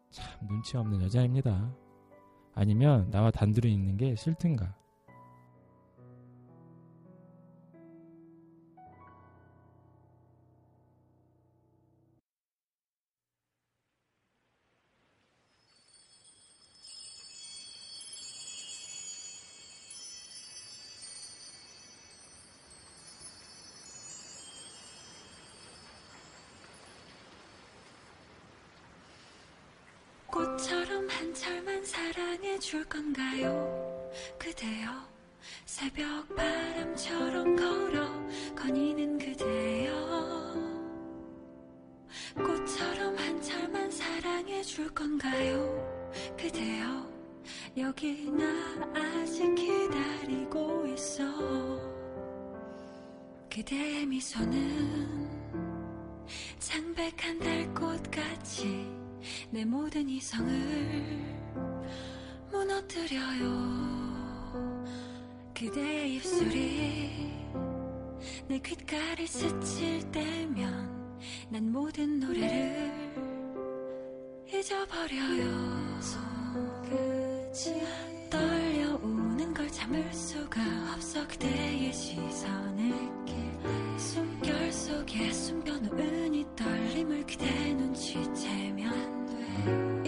참 0.09 0.47
눈치 0.47 0.77
없는 0.77 1.01
여자입니다. 1.03 1.71
아니면 2.55 3.09
나와 3.11 3.29
단둘이 3.29 3.71
있는 3.71 3.97
게 3.97 4.15
싫든가. 4.15 4.75
사랑해 31.93 32.57
줄 32.57 32.83
건가요? 32.85 34.09
그대여 34.39 34.89
새벽 35.63 36.35
바람처럼 36.35 37.55
걸어 37.55 38.09
거니는 38.55 39.19
그대여 39.19 39.93
꽃처럼 42.35 43.15
한철만 43.15 43.91
사랑해 43.91 44.63
줄 44.63 44.91
건가요? 44.91 46.11
그대여 46.35 47.07
여기 47.77 48.27
나 48.31 48.43
아직 48.95 49.53
기다리고 49.53 50.87
있어 50.87 51.23
그대의 53.53 54.07
미소는 54.07 55.29
창백한 56.57 57.37
달꽃같이 57.37 58.91
내 59.51 59.63
모든 59.63 60.09
이성을 60.09 61.42
무너뜨려요. 62.51 63.83
그대의 65.53 66.15
입술이 66.15 67.31
내 68.47 68.59
귓가를 68.59 69.27
스칠 69.27 70.11
때면 70.11 71.19
난 71.49 71.71
모든 71.71 72.19
노래를 72.19 72.91
잊어버려요. 74.51 76.01
손끝이 76.01 77.81
떨려오는 78.29 79.53
걸 79.53 79.69
참을 79.71 80.13
수가 80.13 80.61
없어. 80.93 81.27
그대의 81.27 81.93
시선을 81.93 83.13
숨결 83.97 84.71
속에 84.71 85.31
숨겨놓은 85.31 86.33
이 86.33 86.45
떨림을 86.55 87.25
그대 87.25 87.73
눈치채면 87.73 89.25
돼. 89.27 90.02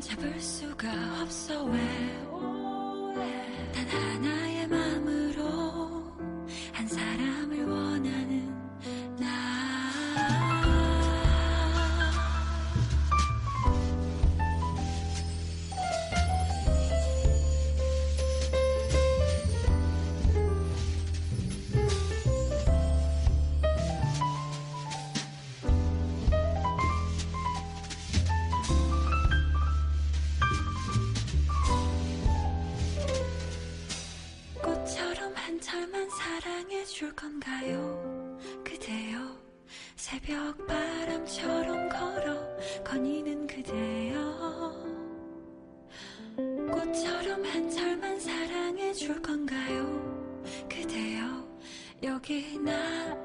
잡을 0.00 0.40
수가 0.40 0.88
없어. 1.22 1.64
왜단 1.64 1.76
하나의 3.86 4.66
마음을 4.66 5.19
사랑해 36.40 36.82
줄 36.86 37.14
건가요? 37.14 38.38
그대여 38.64 39.18
새벽 39.94 40.66
바람처럼 40.66 41.90
걸어 41.90 42.56
거니는 42.82 43.46
그대여 43.46 44.72
꽃처럼 46.72 47.44
한철만 47.44 48.18
사랑해 48.18 48.90
줄 48.94 49.20
건가요? 49.20 50.42
그대여 50.66 51.46
여기 52.04 52.58
나 52.58 52.72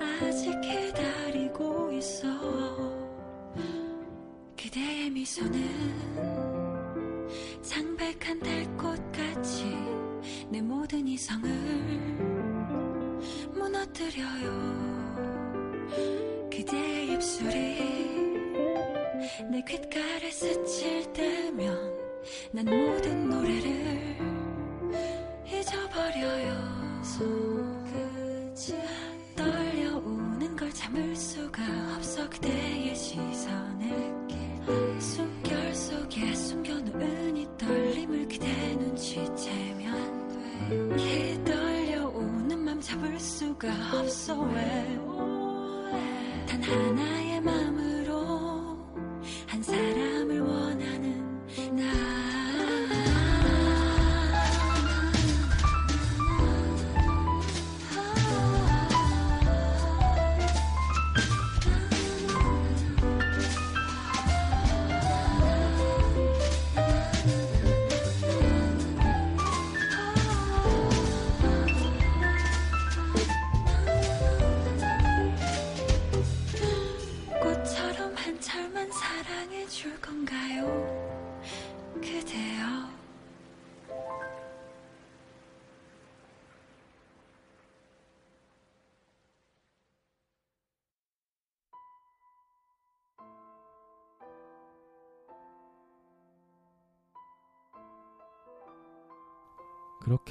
아직 0.02 0.52
기다리 0.60 1.35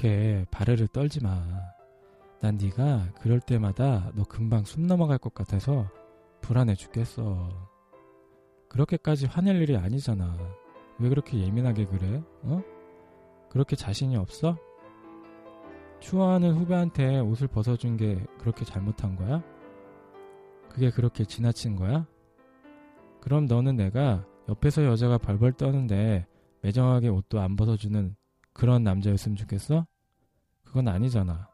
그렇게 0.05 0.45
바르르 0.51 0.87
떨지 0.89 1.19
마. 1.23 1.43
난 2.39 2.57
네가 2.57 3.13
그럴 3.21 3.39
때마다 3.39 4.11
너 4.13 4.23
금방 4.23 4.63
숨 4.63 4.85
넘어갈 4.85 5.17
것 5.17 5.33
같아서 5.33 5.89
불안해 6.41 6.75
죽겠어. 6.75 7.49
그렇게까지 8.69 9.25
화낼 9.25 9.59
일이 9.59 9.75
아니잖아. 9.75 10.37
왜 10.99 11.09
그렇게 11.09 11.39
예민하게 11.39 11.85
그래? 11.85 12.21
어? 12.43 12.61
그렇게 13.49 13.75
자신이 13.75 14.15
없어? 14.15 14.55
추워하는 15.99 16.53
후배한테 16.53 17.19
옷을 17.21 17.47
벗어준 17.47 17.97
게 17.97 18.23
그렇게 18.37 18.63
잘못한 18.63 19.15
거야? 19.15 19.41
그게 20.69 20.91
그렇게 20.91 21.25
지나친 21.25 21.75
거야? 21.75 22.05
그럼 23.21 23.47
너는 23.47 23.75
내가 23.75 24.23
옆에서 24.49 24.85
여자가 24.85 25.17
벌벌 25.17 25.53
떠는데 25.53 26.27
매정하게 26.61 27.07
옷도 27.07 27.39
안 27.39 27.55
벗어주는 27.55 28.15
그런 28.53 28.83
남자였으면 28.83 29.35
좋겠어? 29.35 29.87
그건 30.75 30.89
아니잖아. 30.89 31.47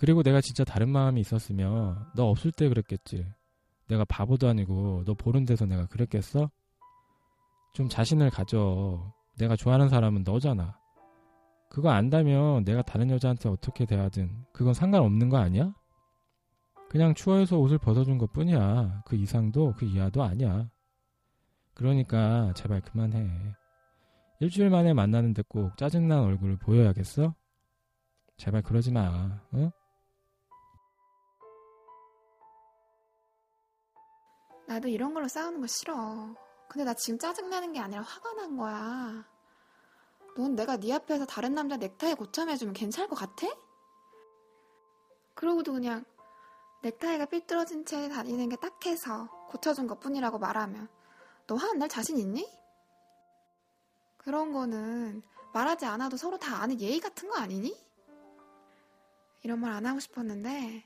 그리고 0.00 0.24
내가 0.24 0.40
진짜 0.40 0.64
다른 0.64 0.88
마음이 0.88 1.20
있었으면 1.20 2.04
너 2.16 2.24
없을 2.24 2.50
때 2.50 2.68
그랬겠지. 2.68 3.24
내가 3.86 4.04
바보도 4.04 4.48
아니고 4.48 5.04
너 5.06 5.14
보는 5.14 5.44
데서 5.44 5.66
내가 5.66 5.86
그랬겠어? 5.86 6.50
좀 7.74 7.88
자신을 7.88 8.30
가져. 8.30 9.14
내가 9.38 9.54
좋아하는 9.54 9.88
사람은 9.88 10.24
너잖아. 10.24 10.76
그거 11.68 11.90
안다면 11.90 12.64
내가 12.64 12.82
다른 12.82 13.08
여자한테 13.10 13.48
어떻게 13.48 13.86
대하든 13.86 14.46
그건 14.52 14.74
상관없는 14.74 15.28
거 15.28 15.36
아니야? 15.36 15.72
그냥 16.88 17.14
추워해서 17.14 17.56
옷을 17.56 17.78
벗어준 17.78 18.18
것 18.18 18.32
뿐이야. 18.32 19.04
그 19.06 19.14
이상도 19.14 19.74
그 19.76 19.84
이하도 19.84 20.24
아니야. 20.24 20.68
그러니까 21.72 22.52
제발 22.56 22.80
그만해. 22.80 23.30
일주일 24.40 24.70
만에 24.70 24.92
만나는데 24.92 25.44
꼭 25.46 25.76
짜증난 25.76 26.18
얼굴을 26.24 26.56
보여야겠어? 26.56 27.32
제발 28.40 28.62
그러지 28.62 28.90
마. 28.90 29.38
응? 29.52 29.70
나도 34.66 34.88
이런 34.88 35.12
걸로 35.12 35.28
싸우는 35.28 35.60
거 35.60 35.66
싫어. 35.66 36.34
근데 36.66 36.84
나 36.84 36.94
지금 36.94 37.18
짜증나는 37.18 37.74
게 37.74 37.80
아니라 37.80 38.00
화가 38.00 38.32
난 38.32 38.56
거야. 38.56 39.28
넌 40.38 40.54
내가 40.54 40.78
네 40.78 40.94
앞에서 40.94 41.26
다른 41.26 41.54
남자 41.54 41.76
넥타이 41.76 42.14
고참해주면 42.14 42.72
괜찮을 42.72 43.10
것 43.10 43.16
같아? 43.16 43.46
그러고도 45.34 45.74
그냥 45.74 46.06
넥타이가 46.82 47.26
삐뚤어진 47.26 47.84
채 47.84 48.08
다니는 48.08 48.48
게 48.48 48.56
딱해서 48.56 49.28
고쳐준 49.50 49.86
것 49.86 50.00
뿐이라고 50.00 50.38
말하면 50.38 50.88
너 51.46 51.56
화안 51.56 51.78
날 51.78 51.90
자신 51.90 52.16
있니? 52.16 52.48
그런 54.16 54.52
거는 54.54 55.22
말하지 55.52 55.84
않아도 55.84 56.16
서로 56.16 56.38
다 56.38 56.62
아는 56.62 56.80
예의 56.80 57.00
같은 57.00 57.28
거 57.28 57.36
아니니? 57.36 57.89
이런 59.42 59.60
말 59.60 59.72
안 59.72 59.86
하고 59.86 60.00
싶었는데 60.00 60.84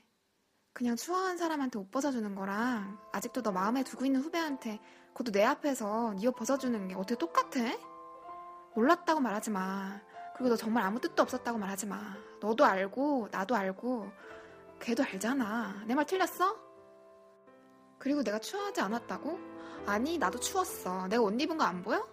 그냥 0.73 0.95
추워한 0.95 1.37
사람한테 1.37 1.79
옷 1.79 1.89
벗어주는 1.91 2.35
거랑 2.35 2.99
아직도 3.13 3.41
너 3.41 3.51
마음에 3.51 3.83
두고 3.83 4.05
있는 4.05 4.21
후배한테 4.21 4.79
그것도 5.13 5.31
내 5.31 5.43
앞에서 5.43 6.13
네 6.19 6.27
옷 6.27 6.35
벗어주는 6.35 6.87
게 6.87 6.95
어떻게 6.95 7.15
똑같아? 7.15 7.59
몰랐다고 8.75 9.21
말하지 9.21 9.51
마. 9.51 10.01
그리고 10.35 10.49
너 10.49 10.55
정말 10.57 10.83
아무 10.83 10.99
뜻도 10.99 11.21
없었다고 11.23 11.57
말하지 11.57 11.85
마. 11.87 12.17
너도 12.41 12.65
알고 12.65 13.29
나도 13.31 13.55
알고 13.55 14.11
걔도 14.79 15.03
알잖아. 15.03 15.83
내 15.87 15.95
말 15.95 16.05
틀렸어? 16.05 16.57
그리고 17.97 18.21
내가 18.23 18.39
추워하지 18.39 18.81
않았다고? 18.81 19.39
아니 19.85 20.17
나도 20.17 20.39
추웠어. 20.41 21.07
내가 21.07 21.23
옷 21.23 21.39
입은 21.39 21.57
거 21.57 21.63
안 21.63 21.81
보여? 21.83 22.05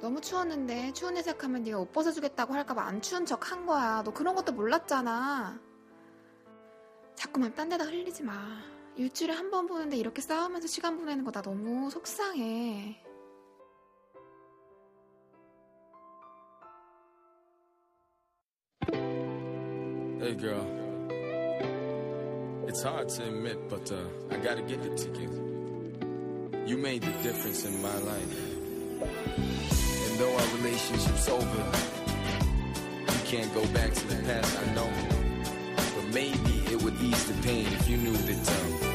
너무 0.00 0.20
추웠는데 0.20 0.92
추운 0.92 1.16
애 1.16 1.22
생각하면 1.22 1.62
네가 1.62 1.78
옷 1.78 1.92
벗어주겠다고 1.92 2.54
할까봐 2.54 2.82
안 2.82 3.00
추운 3.02 3.26
척 3.26 3.50
한 3.52 3.66
거야. 3.66 4.02
너 4.02 4.12
그런 4.12 4.34
것도 4.34 4.52
몰랐잖아. 4.52 5.60
자꾸만 7.14 7.54
딴 7.54 7.68
데다 7.68 7.84
흘리지 7.84 8.22
마. 8.22 8.32
일주일에 8.96 9.32
한 9.34 9.50
번 9.50 9.66
보는데 9.66 9.96
이렇게 9.96 10.20
싸우면서 10.22 10.66
시간 10.68 10.96
보내는 10.98 11.24
거 11.24 11.30
나 11.32 11.42
너무 11.42 11.90
속상해. 11.90 13.02
Hey 20.20 20.34
girl, 20.34 20.66
it's 22.68 22.82
hard 22.82 23.08
to 23.08 23.24
admit, 23.24 23.68
but 23.68 23.90
I 24.30 24.36
gotta 24.36 24.62
give 24.62 24.82
it 24.84 24.96
to 24.98 25.08
you. 25.20 25.30
You 26.66 26.76
made 26.76 27.02
the 27.02 27.12
difference 27.22 27.64
in 27.64 27.80
my 27.80 27.96
life. 27.96 28.36
Though 30.20 30.36
our 30.36 30.56
relationship's 30.56 31.30
over, 31.30 31.64
you 33.06 33.20
can't 33.24 33.54
go 33.54 33.66
back 33.68 33.94
to 33.94 34.06
the 34.06 34.22
past, 34.24 34.58
I 34.60 34.74
know. 34.74 34.92
But 35.96 36.12
maybe 36.12 36.62
it 36.70 36.82
would 36.82 37.00
ease 37.00 37.24
the 37.24 37.42
pain 37.42 37.64
if 37.64 37.88
you 37.88 37.96
knew 37.96 38.12
the 38.12 38.34
me. 38.34 38.89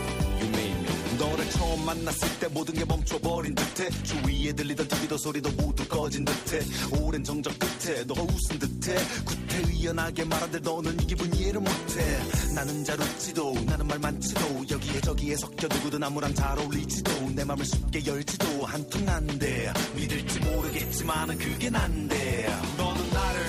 너를 1.17 1.49
처음 1.51 1.85
만났을 1.85 2.39
때 2.39 2.47
모든 2.47 2.73
게 2.73 2.85
멈춰버린 2.85 3.55
듯해. 3.55 3.89
주위에 4.03 4.53
들리던 4.53 4.87
TV도 4.87 5.17
소리도 5.17 5.51
모두 5.51 5.87
꺼진 5.87 6.25
듯해. 6.25 6.61
오랜 7.01 7.23
정적 7.23 7.53
끝에 7.57 8.03
너가 8.03 8.21
웃은 8.21 8.59
듯해. 8.59 8.95
구태의연하게 9.25 10.25
말한들 10.25 10.61
너는 10.61 10.99
이 11.01 11.07
기분 11.07 11.33
이해를 11.33 11.61
못해. 11.61 12.19
나는 12.53 12.83
잘 12.83 12.99
웃지도 12.99 13.53
나는 13.65 13.87
말 13.87 13.99
많지도. 13.99 14.65
여기에 14.69 15.01
저기에 15.01 15.35
섞여 15.37 15.67
누구든 15.67 16.03
아무랑 16.03 16.33
잘 16.33 16.57
어울리지도. 16.59 17.29
내 17.31 17.43
맘을 17.43 17.65
쉽게 17.65 18.05
열지도 18.05 18.65
한통한데 18.65 19.73
믿을지 19.95 20.39
모르겠지만은 20.39 21.37
그게 21.37 21.69
난데 21.69 22.47
너는 22.77 23.09
나를 23.11 23.41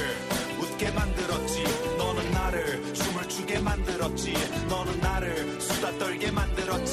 웃게 0.61 0.91
만들었지. 0.91 1.63
너는 1.99 2.31
나를 2.31 2.95
숨 2.95 3.17
하게 3.17 3.59
만들었지. 3.61 4.35
너는 4.69 5.01
나를 5.01 5.61
수다 5.61 5.99
떨게 5.99 6.31
만들었지 6.31 6.46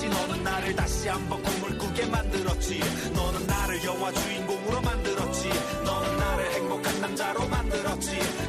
너는 0.10 0.43
나를 0.43 0.76
다시 0.76 1.08
한번 1.08 1.41
꿈을 1.41 1.78
꾸게 1.78 2.06
만들었지. 2.06 2.80
너는 3.14 3.45
나를 3.47 3.84
영화 3.84 4.12
주인공으로 4.12 4.82
만들었지. 4.82 5.49
너는 5.86 6.18
나를 6.18 6.51
행복한 6.54 7.01
남자로 7.01 7.47
만들었지 7.47 8.42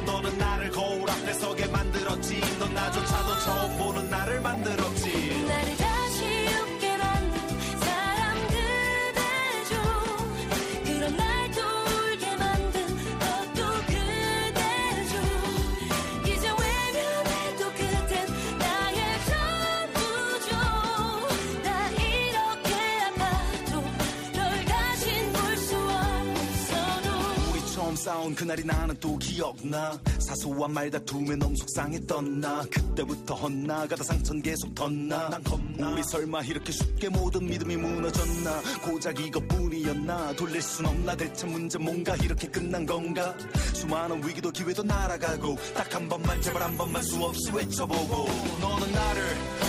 싸운 28.25 28.33
그날이 28.33 28.63
나는 28.63 28.95
또 28.99 29.15
기억나. 29.17 29.99
사소한 30.17 30.73
말다툼에 30.73 31.35
너무 31.35 31.55
속상했던 31.57 32.39
나. 32.39 32.63
그때부터 32.71 33.35
헛나가다 33.35 34.03
상처는 34.03 34.41
계속 34.41 34.73
덧나. 34.73 35.29
난 35.29 35.43
겁나. 35.43 35.91
우리 35.91 36.01
설마 36.03 36.41
이렇게 36.41 36.71
쉽게 36.71 37.09
모든 37.09 37.45
믿음이 37.45 37.77
무너졌나. 37.77 38.61
고작 38.83 39.19
이것뿐이었나. 39.19 40.33
돌릴 40.35 40.59
순 40.61 40.87
없나. 40.87 41.15
대체 41.15 41.45
문제 41.45 41.77
뭔가 41.77 42.15
이렇게 42.15 42.47
끝난 42.47 42.83
건가? 42.85 43.35
수많은 43.73 44.27
위기도 44.27 44.49
기회도 44.49 44.81
날아가고 44.81 45.55
딱 45.75 45.93
한 45.95 46.09
번만 46.09 46.41
제발 46.41 46.63
한 46.63 46.75
번만 46.75 47.03
수없이 47.03 47.51
외쳐보고. 47.53 48.25
너는 48.59 48.91
나를 48.91 49.23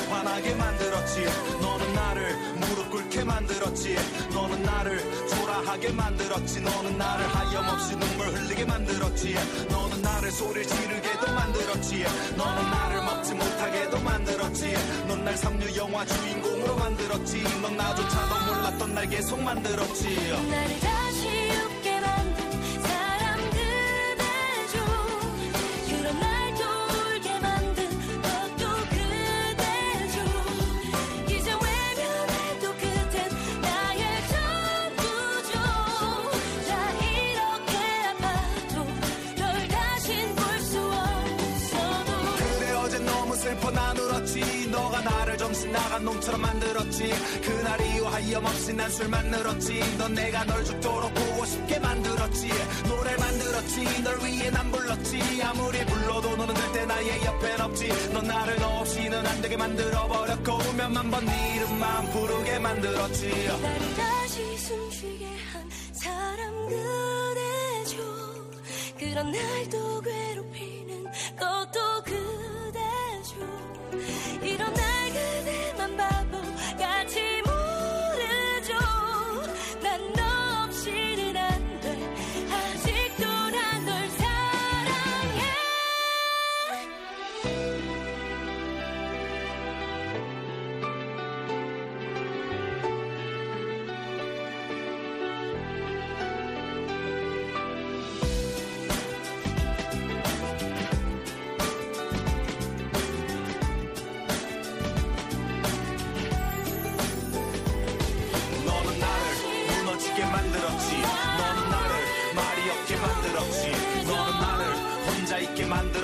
화나게 0.09 0.55
만들었지. 0.55 1.25
너는 1.61 1.93
나를 1.95 2.37
꿇게 2.97 3.25
만들었지. 3.25 3.95
너는 4.33 4.63
나를 4.63 5.29
초라하게 5.29 5.93
만들었지. 5.93 6.61
너는 6.63 6.97
나를 6.97 7.27
하염없이 7.27 7.95
눈물 7.95 8.29
흘리게 8.29 8.65
만들었지. 8.65 9.35
너는 9.69 10.01
나를 10.01 10.31
소리를 10.31 10.67
지르게도 10.67 11.31
만들었지. 11.31 12.05
너는 12.37 12.71
나를 12.71 13.05
먹지 13.05 13.35
못하게도 13.35 14.01
만들었지. 14.01 14.75
넌 15.09 15.25
날 15.25 15.37
삼류 15.37 15.77
영화 15.77 16.07
주인공으로 16.07 16.77
만들었지. 16.77 17.43
넌 17.61 17.77
나조차도 17.77 18.55
몰랐던 18.55 18.95
날 18.95 19.09
계속 19.11 19.43
만들었지 19.43 20.33
나간 45.77 46.05
놈처럼 46.05 46.41
만들었지. 46.41 46.99
그날 47.45 47.81
이후 47.87 48.05
하염없이 48.07 48.73
난 48.75 48.91
술만 48.91 49.31
늘었지. 49.31 49.69
넌 49.99 50.15
내가 50.15 50.45
널 50.45 50.65
죽도록 50.65 51.13
보고 51.15 51.45
싶게 51.45 51.79
만들었지. 51.79 52.49
노래 52.89 53.17
만들었지. 53.17 54.03
널 54.03 54.19
위해 54.25 54.51
난 54.51 54.71
불렀지. 54.73 55.43
아무리 55.43 55.85
불러도 55.87 56.37
너는 56.37 56.55
절대 56.55 56.87
나의 56.87 57.25
옆엔 57.25 57.61
없지. 57.61 57.89
넌 58.13 58.25
나를 58.27 58.57
너 58.57 58.67
없이는 58.81 59.27
안 59.27 59.43
되게 59.43 59.57
만들어버렸고 59.57 60.73
몇만 60.77 61.11
번 61.11 61.25
네 61.27 61.55
이름만 61.57 62.11
부르게 62.11 62.59
만들었지. 62.59 63.29
나를 63.63 63.95
다시 63.97 64.59
숨쉬게 64.59 65.27
한 65.53 65.71
사람 65.93 66.69
그대죠. 66.69 67.97
그런 68.99 69.31
날도 69.33 70.01
괴롭히는 70.03 71.05
것도 71.39 72.03
그 72.05 72.16
바보같이 75.95 77.36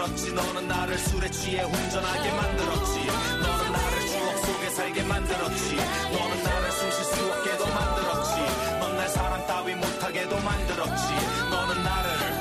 만들었지. 0.02 0.32
너는 0.32 0.68
나를 0.68 0.98
술에 0.98 1.30
취해 1.30 1.62
운전하게 1.62 2.30
만들었지. 2.32 3.06
너는 3.40 3.72
나를 3.72 4.06
추억 4.08 4.38
속에 4.38 4.70
살게 4.70 5.02
만들었지. 5.04 5.76
너는 5.76 6.42
나를 6.42 6.72
숨 6.72 6.90
쉴 6.90 7.04
수 7.04 7.32
없게도 7.32 7.66
만들었지. 7.66 8.80
넌 8.80 8.96
날 8.96 9.08
사랑 9.08 9.46
따위 9.46 9.74
못하게도 9.74 10.40
만들었지. 10.40 11.04
너는 11.50 11.82
나를 11.84 12.31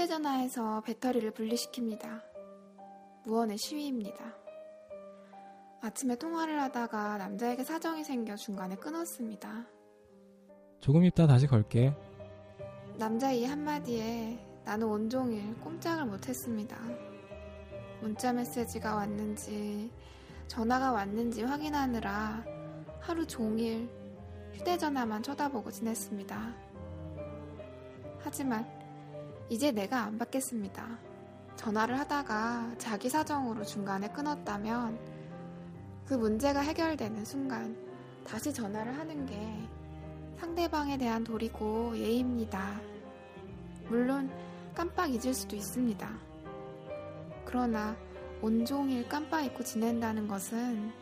휴대전화에서 0.00 0.80
배터리를 0.80 1.30
분리시킵니다. 1.32 2.22
무언의 3.26 3.58
시위입니다. 3.58 4.34
아침에 5.82 6.16
통화를 6.16 6.58
하다가 6.62 7.18
남자에게 7.18 7.64
사정이 7.64 8.02
생겨 8.04 8.34
중간에 8.34 8.76
끊었습니다. 8.76 9.66
조금 10.80 11.04
있다 11.04 11.26
다시 11.26 11.46
걸게. 11.46 11.94
남자 12.96 13.30
이 13.30 13.44
한마디에 13.44 14.38
나는 14.64 14.86
온종일 14.86 15.54
꼼짝을 15.60 16.06
못했습니다. 16.06 16.78
문자 18.00 18.32
메시지가 18.32 18.94
왔는지 18.94 19.90
전화가 20.46 20.92
왔는지 20.92 21.42
확인하느라 21.42 22.42
하루 23.00 23.26
종일 23.26 23.90
휴대전화만 24.54 25.22
쳐다보고 25.22 25.70
지냈습니다. 25.70 26.54
하지만 28.20 28.79
이제 29.50 29.72
내가 29.72 30.04
안 30.04 30.16
받겠습니다. 30.16 30.86
전화를 31.56 31.98
하다가 31.98 32.76
자기 32.78 33.10
사정으로 33.10 33.64
중간에 33.64 34.08
끊었다면 34.08 34.96
그 36.06 36.14
문제가 36.14 36.60
해결되는 36.60 37.24
순간 37.24 37.76
다시 38.24 38.54
전화를 38.54 38.96
하는 38.96 39.26
게 39.26 39.36
상대방에 40.38 40.96
대한 40.96 41.24
도리고 41.24 41.98
예의입니다. 41.98 42.80
물론 43.88 44.30
깜빡 44.72 45.12
잊을 45.12 45.34
수도 45.34 45.56
있습니다. 45.56 46.08
그러나 47.44 47.96
온종일 48.40 49.08
깜빡 49.08 49.44
잊고 49.44 49.64
지낸다는 49.64 50.28
것은 50.28 50.92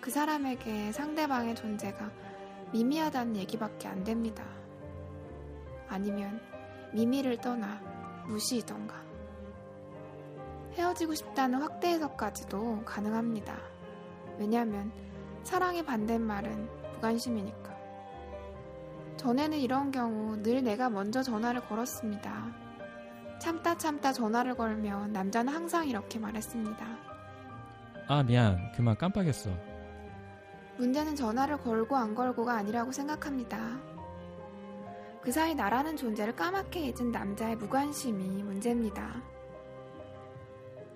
그 0.00 0.12
사람에게 0.12 0.92
상대방의 0.92 1.56
존재가 1.56 2.08
미미하다는 2.72 3.34
얘기밖에 3.34 3.88
안 3.88 4.04
됩니다. 4.04 4.44
아니면 5.88 6.40
미미를 6.92 7.38
떠나 7.38 7.80
무시이던가. 8.26 8.94
헤어지고 10.74 11.14
싶다는 11.14 11.60
확대 11.60 11.88
해석까지도 11.88 12.84
가능합니다. 12.84 13.56
왜냐하면 14.38 14.92
사랑의 15.42 15.84
반대말은 15.84 16.68
무관심이니까. 16.94 17.76
전에는 19.16 19.58
이런 19.58 19.90
경우 19.90 20.40
늘 20.42 20.62
내가 20.62 20.88
먼저 20.88 21.22
전화를 21.22 21.60
걸었습니다. 21.62 22.68
참다 23.40 23.76
참다 23.78 24.12
전화를 24.12 24.54
걸면 24.54 25.12
남자는 25.12 25.52
항상 25.52 25.88
이렇게 25.88 26.18
말했습니다. 26.18 26.86
아 28.08 28.22
미안 28.22 28.72
그만 28.72 28.96
깜빡했어. 28.96 29.50
문제는 30.76 31.16
전화를 31.16 31.58
걸고 31.58 31.96
안 31.96 32.14
걸고가 32.14 32.54
아니라고 32.54 32.92
생각합니다. 32.92 33.58
그 35.22 35.32
사이 35.32 35.54
나라는 35.54 35.96
존재를 35.96 36.34
까맣게 36.36 36.80
잊은 36.80 37.12
남자의 37.12 37.56
무관심이 37.56 38.42
문제입니다. 38.42 39.22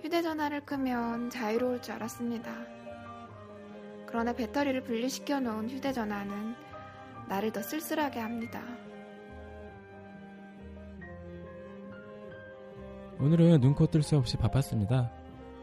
휴대전화를 0.01 0.65
끄면 0.65 1.31
자유로울 1.31 1.83
줄 1.83 1.95
알았습니다. 1.95 2.51
그러나 4.07 4.33
배터리를 4.33 4.83
분리시켜 4.83 5.41
놓은 5.41 5.71
휴대전화는 5.71 6.55
나를 7.29 7.53
더 7.53 7.63
쓸쓸하게 7.63 8.21
합니다. 8.21 8.63
오늘은 13.21 13.61
눈코 13.61 13.87
뜰 13.87 14.03
새 14.03 14.17
없이 14.17 14.37
바빴습니다. 14.37 15.13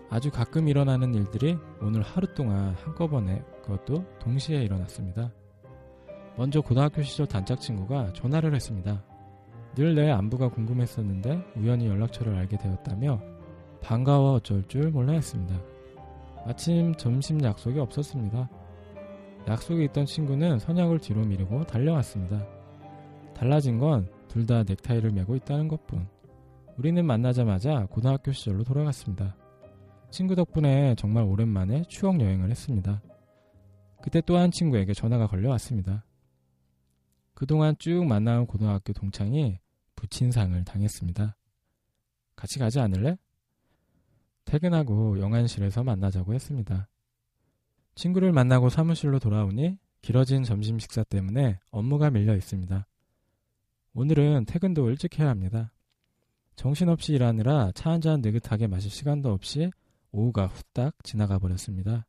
아주 0.09 0.31
가끔 0.31 0.67
일어나는 0.67 1.13
일들이 1.13 1.57
오늘 1.81 2.01
하루 2.01 2.33
동안 2.33 2.73
한꺼번에 2.75 3.43
그것도 3.63 4.05
동시에 4.19 4.63
일어났습니다. 4.63 5.31
먼저 6.39 6.61
고등학교 6.61 7.01
시절 7.01 7.27
단짝 7.27 7.59
친구가 7.59 8.13
전화를 8.13 8.55
했습니다. 8.55 9.03
늘 9.75 9.93
내 9.93 10.09
안부가 10.09 10.47
궁금했었는데 10.47 11.43
우연히 11.57 11.87
연락처를 11.87 12.33
알게 12.33 12.55
되었다며 12.57 13.21
반가워 13.81 14.35
어쩔 14.35 14.65
줄 14.69 14.89
몰라 14.89 15.11
했습니다. 15.11 15.61
마침 16.45 16.95
점심 16.95 17.43
약속이 17.43 17.77
없었습니다. 17.77 18.49
약속이 19.49 19.83
있던 19.85 20.05
친구는 20.05 20.59
선약을 20.59 20.99
뒤로 20.99 21.25
미루고 21.25 21.65
달려왔습니다. 21.65 22.47
달라진 23.35 23.77
건 23.77 24.07
둘 24.29 24.45
다 24.45 24.63
넥타이를 24.63 25.11
메고 25.11 25.35
있다는 25.35 25.67
것뿐. 25.67 26.07
우리는 26.77 27.03
만나자마자 27.05 27.85
고등학교 27.89 28.31
시절로 28.31 28.63
돌아갔습니다. 28.63 29.35
친구 30.09 30.35
덕분에 30.35 30.95
정말 30.95 31.25
오랜만에 31.25 31.83
추억 31.89 32.21
여행을 32.21 32.49
했습니다. 32.49 33.01
그때 34.01 34.21
또 34.21 34.37
한 34.37 34.51
친구에게 34.51 34.93
전화가 34.93 35.27
걸려왔습니다. 35.27 36.05
그동안 37.39 37.73
쭉 37.79 38.05
만나온 38.05 38.45
고등학교 38.45 38.91
동창이 38.91 39.61
부친상을 39.95 40.61
당했습니다. 40.65 41.37
같이 42.35 42.59
가지 42.59 42.81
않을래? 42.81 43.17
퇴근하고 44.43 45.21
영안실에서 45.21 45.85
만나자고 45.85 46.33
했습니다. 46.33 46.89
친구를 47.95 48.33
만나고 48.33 48.67
사무실로 48.67 49.19
돌아오니 49.19 49.77
길어진 50.01 50.43
점심 50.43 50.79
식사 50.79 51.01
때문에 51.05 51.61
업무가 51.71 52.09
밀려 52.09 52.35
있습니다. 52.35 52.85
오늘은 53.93 54.43
퇴근도 54.43 54.89
일찍 54.89 55.17
해야 55.17 55.29
합니다. 55.29 55.71
정신없이 56.57 57.13
일하느라 57.13 57.71
차 57.73 57.91
한 57.91 58.01
잔 58.01 58.19
느긋하게 58.19 58.67
마실 58.67 58.91
시간도 58.91 59.31
없이 59.31 59.71
오후가 60.11 60.47
후딱 60.47 60.93
지나가 61.03 61.39
버렸습니다. 61.39 62.05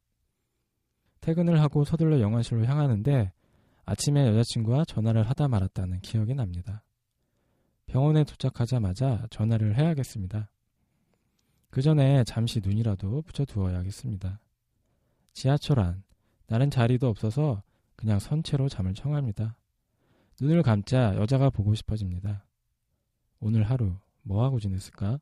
퇴근을 1.20 1.60
하고 1.60 1.84
서둘러 1.84 2.18
영화실로 2.18 2.64
향하는데 2.64 3.32
아침에 3.90 4.28
여자친구와 4.28 4.84
전화를 4.84 5.28
하다 5.28 5.48
말았다는 5.48 6.00
기억이 6.02 6.32
납니다. 6.32 6.84
병원에 7.86 8.22
도착하자마자 8.22 9.26
전화를 9.30 9.76
해야겠습니다. 9.76 10.48
그 11.70 11.82
전에 11.82 12.22
잠시 12.22 12.60
눈이라도 12.62 13.22
붙여두어야겠습니다. 13.22 14.38
지하철 15.32 15.80
안, 15.80 16.04
나는 16.46 16.70
자리도 16.70 17.08
없어서 17.08 17.64
그냥 17.96 18.20
선체로 18.20 18.68
잠을 18.68 18.94
청합니다. 18.94 19.58
눈을 20.40 20.62
감자 20.62 21.16
여자가 21.16 21.50
보고 21.50 21.74
싶어집니다. 21.74 22.46
오늘 23.40 23.64
하루 23.64 23.96
뭐 24.22 24.44
하고 24.44 24.60
지냈을까? 24.60 25.18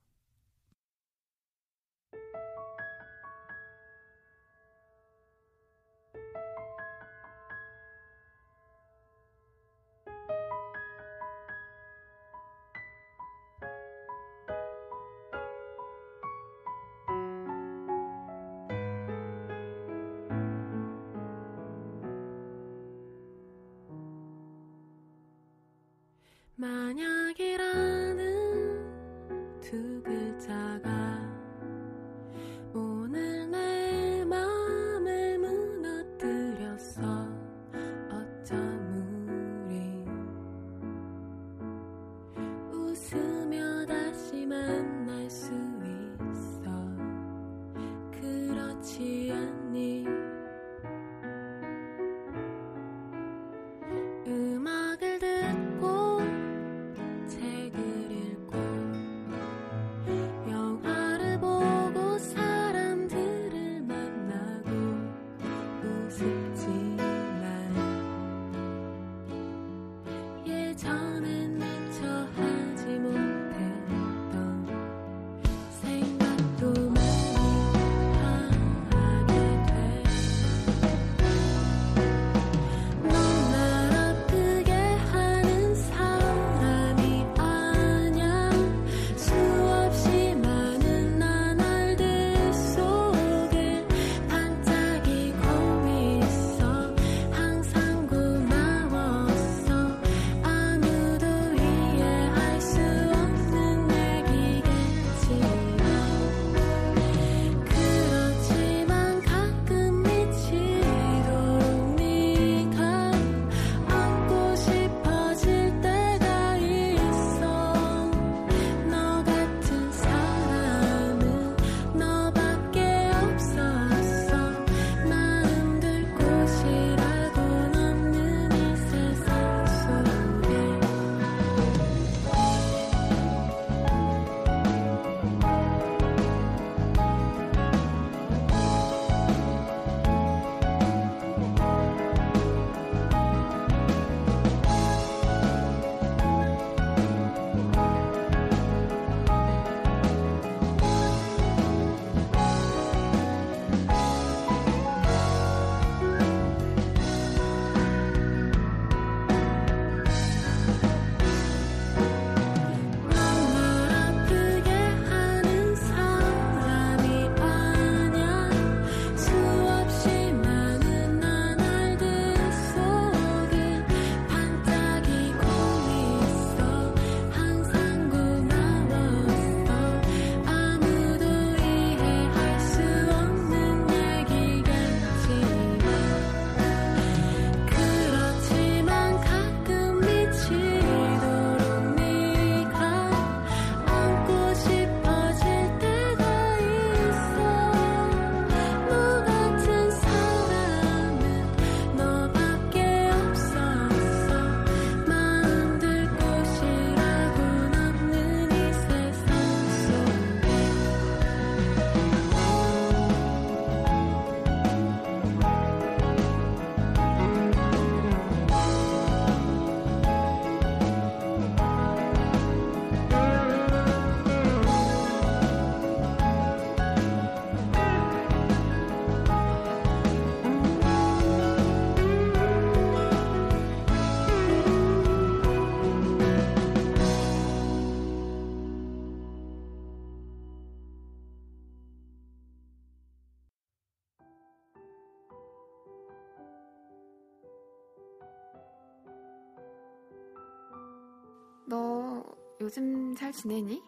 요즘 252.69 253.15
잘 253.15 253.33
지내니? 253.33 253.83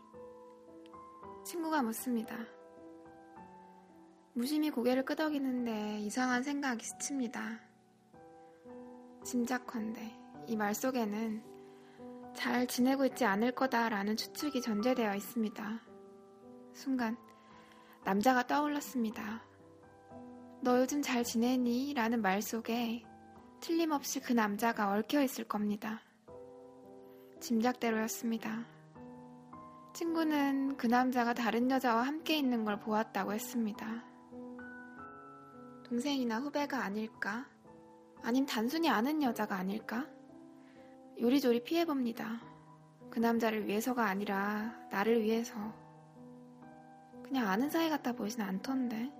친구가 1.44 1.82
묻습니다. 1.82 2.34
무심히 4.32 4.70
고개를 4.70 5.04
끄덕이는데 5.04 5.98
이상한 6.00 6.42
생각이 6.42 6.82
스칩니다. 6.82 7.60
짐작컨대 9.22 10.00
이 10.46 10.56
말 10.56 10.74
속에는 10.74 11.42
잘 12.34 12.66
지내고 12.66 13.04
있지 13.04 13.26
않을 13.26 13.52
거다라는 13.52 14.16
추측이 14.16 14.62
전제되어 14.62 15.14
있습니다. 15.14 15.80
순간 16.72 17.18
남자가 18.06 18.46
떠올랐습니다. 18.46 19.42
너 20.62 20.80
요즘 20.80 21.02
잘 21.02 21.22
지내니? 21.22 21.92
라는 21.92 22.22
말 22.22 22.40
속에 22.40 23.04
틀림없이 23.60 24.20
그 24.20 24.32
남자가 24.32 24.90
얽혀 24.92 25.20
있을 25.22 25.44
겁니다. 25.44 26.00
짐작대로였습니다. 27.40 28.64
친구는 29.92 30.76
그 30.76 30.86
남자가 30.86 31.34
다른 31.34 31.70
여자와 31.70 32.02
함께 32.02 32.36
있는 32.36 32.64
걸 32.64 32.78
보았다고 32.78 33.32
했습니다. 33.32 34.04
동생이나 35.84 36.38
후배가 36.38 36.84
아닐까? 36.84 37.46
아님 38.22 38.46
단순히 38.46 38.88
아는 38.88 39.22
여자가 39.22 39.56
아닐까? 39.56 40.06
요리조리 41.20 41.64
피해봅니다. 41.64 42.40
그 43.10 43.18
남자를 43.18 43.66
위해서가 43.66 44.06
아니라 44.06 44.74
나를 44.90 45.22
위해서. 45.22 45.54
그냥 47.24 47.48
아는 47.48 47.70
사이 47.70 47.90
같아 47.90 48.12
보이진 48.12 48.42
않던데. 48.42 49.10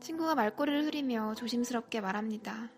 친구가 0.00 0.34
말꼬리를 0.34 0.84
흐리며 0.86 1.34
조심스럽게 1.34 2.00
말합니다. 2.00 2.68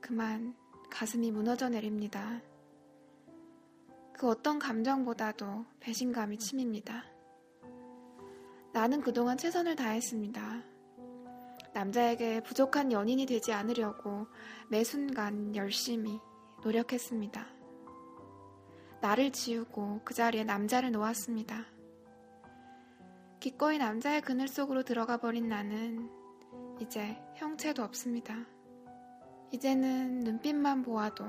그만 0.00 0.54
가슴이 0.90 1.30
무너져 1.30 1.70
내립니다. 1.70 2.42
그 4.20 4.28
어떤 4.28 4.58
감정보다도 4.58 5.64
배신감이 5.80 6.36
침입니다. 6.36 7.06
나는 8.74 9.00
그동안 9.00 9.38
최선을 9.38 9.76
다했습니다. 9.76 10.62
남자에게 11.72 12.42
부족한 12.42 12.92
연인이 12.92 13.24
되지 13.24 13.54
않으려고 13.54 14.26
매 14.68 14.84
순간 14.84 15.56
열심히 15.56 16.20
노력했습니다. 16.62 17.46
나를 19.00 19.32
지우고 19.32 20.02
그 20.04 20.12
자리에 20.12 20.44
남자를 20.44 20.92
놓았습니다. 20.92 21.64
기꺼이 23.40 23.78
남자의 23.78 24.20
그늘 24.20 24.48
속으로 24.48 24.82
들어가 24.82 25.16
버린 25.16 25.48
나는 25.48 26.10
이제 26.78 27.16
형체도 27.36 27.82
없습니다. 27.82 28.36
이제는 29.50 30.20
눈빛만 30.20 30.82
보아도 30.82 31.24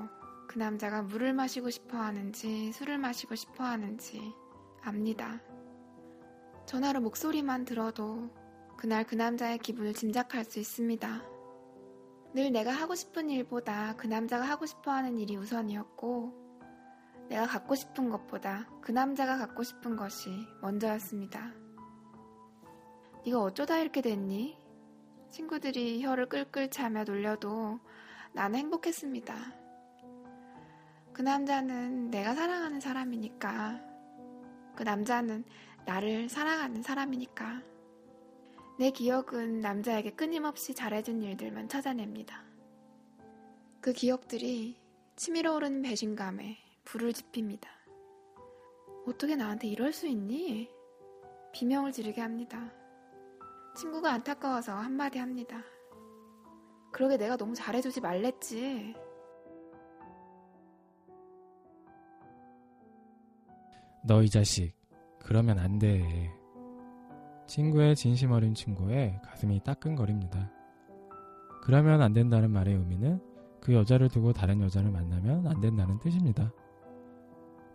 그 0.52 0.58
남자가 0.58 1.00
물을 1.00 1.32
마시고 1.32 1.70
싶어 1.70 1.96
하는지 1.96 2.72
술을 2.72 2.98
마시고 2.98 3.36
싶어 3.36 3.64
하는지 3.64 4.34
압니다. 4.82 5.40
전화로 6.66 7.00
목소리만 7.00 7.64
들어도 7.64 8.28
그날 8.76 9.04
그 9.04 9.14
남자의 9.14 9.56
기분을 9.56 9.94
짐작할 9.94 10.44
수 10.44 10.58
있습니다. 10.58 11.22
늘 12.34 12.52
내가 12.52 12.70
하고 12.70 12.94
싶은 12.94 13.30
일보다 13.30 13.94
그 13.96 14.06
남자가 14.06 14.44
하고 14.44 14.66
싶어 14.66 14.90
하는 14.90 15.16
일이 15.16 15.36
우선이었고, 15.36 16.34
내가 17.30 17.46
갖고 17.46 17.74
싶은 17.74 18.10
것보다 18.10 18.68
그 18.82 18.92
남자가 18.92 19.38
갖고 19.38 19.62
싶은 19.62 19.96
것이 19.96 20.28
먼저였습니다. 20.60 21.54
네가 23.24 23.40
어쩌다 23.40 23.78
이렇게 23.78 24.02
됐니? 24.02 24.58
친구들이 25.30 26.04
혀를 26.04 26.28
끌끌 26.28 26.70
차며 26.70 27.04
놀려도 27.04 27.80
나는 28.34 28.58
행복했습니다. 28.58 29.61
그 31.12 31.20
남자는 31.20 32.10
내가 32.10 32.34
사랑하는 32.34 32.80
사람이니까. 32.80 33.80
그 34.74 34.82
남자는 34.82 35.44
나를 35.84 36.28
사랑하는 36.28 36.82
사람이니까. 36.82 37.62
내 38.78 38.90
기억은 38.90 39.60
남자에게 39.60 40.12
끊임없이 40.12 40.74
잘해준 40.74 41.22
일들만 41.22 41.68
찾아냅니다. 41.68 42.42
그 43.80 43.92
기억들이 43.92 44.80
치밀어 45.16 45.54
오르는 45.54 45.82
배신감에 45.82 46.56
불을 46.84 47.12
지핍니다. 47.12 47.68
어떻게 49.06 49.36
나한테 49.36 49.68
이럴 49.68 49.92
수 49.92 50.06
있니? 50.06 50.70
비명을 51.52 51.92
지르게 51.92 52.22
합니다. 52.22 52.72
친구가 53.76 54.10
안타까워서 54.12 54.74
한마디 54.74 55.18
합니다. 55.18 55.62
그러게 56.90 57.16
내가 57.16 57.36
너무 57.36 57.54
잘해주지 57.54 58.00
말랬지. 58.00 58.94
너 64.06 64.22
이 64.22 64.28
자식, 64.28 64.72
그러면 65.20 65.58
안 65.58 65.78
돼. 65.78 66.30
친구의 67.46 67.94
진심 67.94 68.32
어린 68.32 68.54
친구의 68.54 69.20
가슴이 69.24 69.60
따끔거립니다. 69.62 70.50
그러면 71.62 72.02
안 72.02 72.12
된다는 72.12 72.50
말의 72.50 72.74
의미는 72.74 73.20
그 73.60 73.74
여자를 73.74 74.08
두고 74.08 74.32
다른 74.32 74.60
여자를 74.60 74.90
만나면 74.90 75.46
안 75.46 75.60
된다는 75.60 76.00
뜻입니다. 76.00 76.52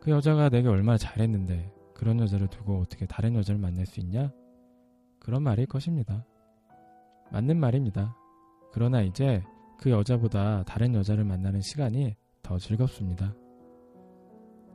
그 0.02 0.12
여자가 0.12 0.50
내게 0.50 0.68
얼마나 0.68 0.98
잘했는데 0.98 1.72
그런 1.94 2.20
여자를 2.20 2.48
두고 2.48 2.80
어떻게 2.80 3.06
다른 3.06 3.36
여자를 3.36 3.60
만날 3.60 3.86
수 3.86 4.00
있냐? 4.02 4.32
그런 5.20 5.44
말일 5.44 5.66
것입니다. 5.66 6.26
맞는 7.32 7.58
말입니다. 7.58 8.16
그러나 8.74 9.02
이제 9.02 9.42
그 9.80 9.90
여자보다 9.90 10.64
다른 10.64 10.94
여자를 10.94 11.24
만나는 11.24 11.62
시간이 11.62 12.16
더 12.42 12.58
즐겁습니다. 12.58 13.34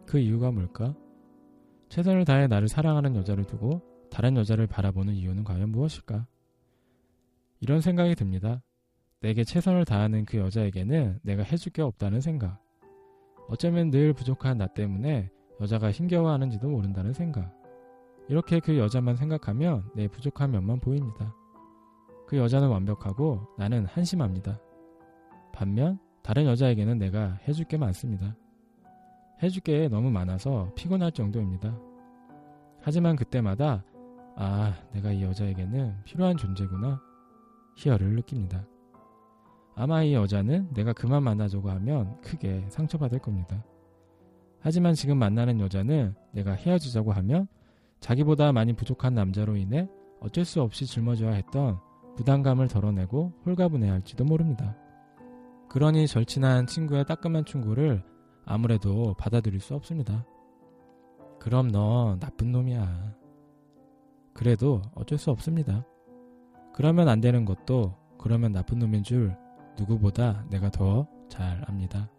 그 0.06 0.18
이유가 0.18 0.50
뭘까? 0.50 0.94
최선을 1.92 2.24
다해 2.24 2.46
나를 2.46 2.68
사랑하는 2.68 3.16
여자를 3.16 3.44
두고 3.44 3.82
다른 4.10 4.34
여자를 4.34 4.66
바라보는 4.66 5.12
이유는 5.12 5.44
과연 5.44 5.68
무엇일까? 5.68 6.26
이런 7.60 7.82
생각이 7.82 8.14
듭니다. 8.14 8.62
내게 9.20 9.44
최선을 9.44 9.84
다하는 9.84 10.24
그 10.24 10.38
여자에게는 10.38 11.20
내가 11.20 11.42
해줄 11.42 11.70
게 11.70 11.82
없다는 11.82 12.22
생각. 12.22 12.62
어쩌면 13.46 13.90
늘 13.90 14.14
부족한 14.14 14.56
나 14.56 14.68
때문에 14.68 15.30
여자가 15.60 15.92
힘겨워하는지도 15.92 16.66
모른다는 16.66 17.12
생각. 17.12 17.52
이렇게 18.26 18.58
그 18.58 18.78
여자만 18.78 19.16
생각하면 19.16 19.84
내 19.94 20.08
부족한 20.08 20.50
면만 20.50 20.80
보입니다. 20.80 21.36
그 22.26 22.38
여자는 22.38 22.68
완벽하고 22.68 23.54
나는 23.58 23.84
한심합니다. 23.84 24.58
반면 25.52 25.98
다른 26.22 26.46
여자에게는 26.46 26.96
내가 26.96 27.34
해줄 27.46 27.66
게 27.66 27.76
많습니다. 27.76 28.34
해줄 29.42 29.62
게 29.62 29.88
너무 29.88 30.10
많아서 30.10 30.72
피곤할 30.74 31.12
정도입니다. 31.12 31.76
하지만 32.80 33.14
그때마다 33.16 33.84
아, 34.36 34.74
내가 34.92 35.12
이 35.12 35.22
여자에게는 35.22 36.04
필요한 36.04 36.36
존재구나. 36.36 37.00
희열을 37.76 38.14
느낍니다. 38.16 38.66
아마 39.74 40.02
이 40.02 40.14
여자는 40.14 40.72
내가 40.74 40.92
그만 40.92 41.22
만나자고 41.22 41.70
하면 41.70 42.20
크게 42.20 42.66
상처받을 42.68 43.18
겁니다. 43.18 43.64
하지만 44.60 44.94
지금 44.94 45.18
만나는 45.18 45.60
여자는 45.60 46.14
내가 46.32 46.52
헤어지자고 46.52 47.12
하면 47.12 47.48
자기보다 48.00 48.52
많이 48.52 48.74
부족한 48.74 49.14
남자로 49.14 49.56
인해 49.56 49.88
어쩔 50.20 50.44
수 50.44 50.60
없이 50.60 50.86
짊어져야 50.86 51.32
했던 51.32 51.78
부담감을 52.16 52.68
덜어내고 52.68 53.32
홀가분해할지도 53.46 54.24
모릅니다. 54.24 54.76
그러니 55.68 56.06
절친한 56.06 56.66
친구의 56.66 57.06
따끔한 57.06 57.44
충고를 57.44 58.04
아무래도 58.44 59.14
받아들일 59.14 59.60
수 59.60 59.74
없습니다. 59.74 60.26
그럼 61.38 61.68
너 61.68 62.16
나쁜 62.20 62.52
놈이야. 62.52 63.14
그래도 64.34 64.82
어쩔 64.94 65.18
수 65.18 65.30
없습니다. 65.30 65.86
그러면 66.74 67.08
안 67.08 67.20
되는 67.20 67.44
것도 67.44 67.96
그러면 68.18 68.52
나쁜 68.52 68.78
놈인 68.78 69.02
줄 69.02 69.36
누구보다 69.78 70.44
내가 70.50 70.70
더 70.70 71.06
잘 71.32 71.64
압니다. 71.66 72.10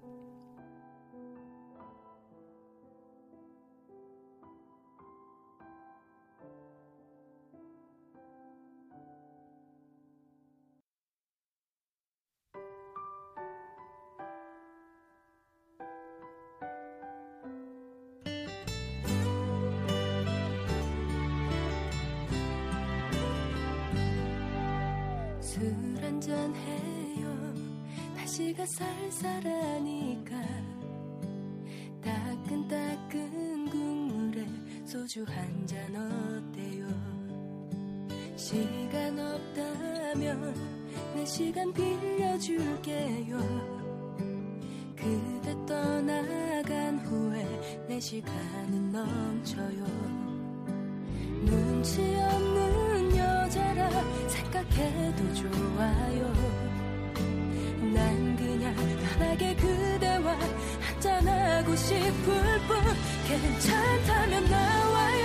소주 35.14 35.24
한 35.28 35.68
잔 35.68 35.95
어때요? 35.95 36.88
시간 38.36 39.20
없다면 39.20 40.55
내 41.14 41.24
시간 41.24 41.72
빌려줄게요. 41.72 43.38
그대 44.95 45.55
떠나간 45.68 46.97
후에 47.05 47.86
내 47.88 47.99
시간은 47.99 48.91
넘쳐요. 48.91 49.86
눈치 51.45 52.01
없는 52.01 53.16
여자라 53.16 53.89
생각해도 54.28 55.34
좋아요. 55.36 56.34
난 57.93 58.36
그냥 58.36 58.74
편하게 58.76 59.55
그대와 59.57 60.39
한잔하고 61.03 61.75
싶을 61.75 62.13
뿐 62.65 62.77
괜찮다면 63.27 64.49
나와요 64.49 65.22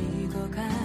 식어가 0.00 0.79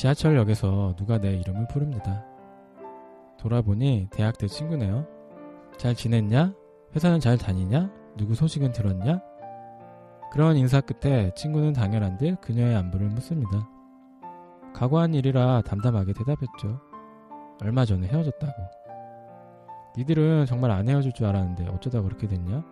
지하철역에서 0.00 0.94
누가 0.96 1.18
내 1.18 1.36
이름을 1.36 1.68
부릅니다. 1.68 2.24
돌아보니 3.38 4.08
대학 4.10 4.38
때 4.38 4.46
친구네요. 4.46 5.06
잘 5.76 5.94
지냈냐? 5.94 6.54
회사는 6.96 7.20
잘 7.20 7.36
다니냐? 7.36 7.90
누구 8.16 8.34
소식은 8.34 8.72
들었냐? 8.72 9.20
그런 10.32 10.56
인사 10.56 10.80
끝에 10.80 11.34
친구는 11.34 11.74
당연한 11.74 12.16
듯 12.16 12.40
그녀의 12.40 12.76
안부를 12.76 13.08
묻습니다. 13.08 13.68
각오한 14.74 15.12
일이라 15.12 15.62
담담하게 15.66 16.14
대답했죠. 16.14 16.80
얼마 17.60 17.84
전에 17.84 18.06
헤어졌다고. 18.06 18.54
니들은 19.98 20.46
정말 20.46 20.70
안 20.70 20.88
헤어질 20.88 21.12
줄 21.12 21.26
알았는데 21.26 21.68
어쩌다 21.68 22.00
그렇게 22.00 22.26
됐냐? 22.26 22.64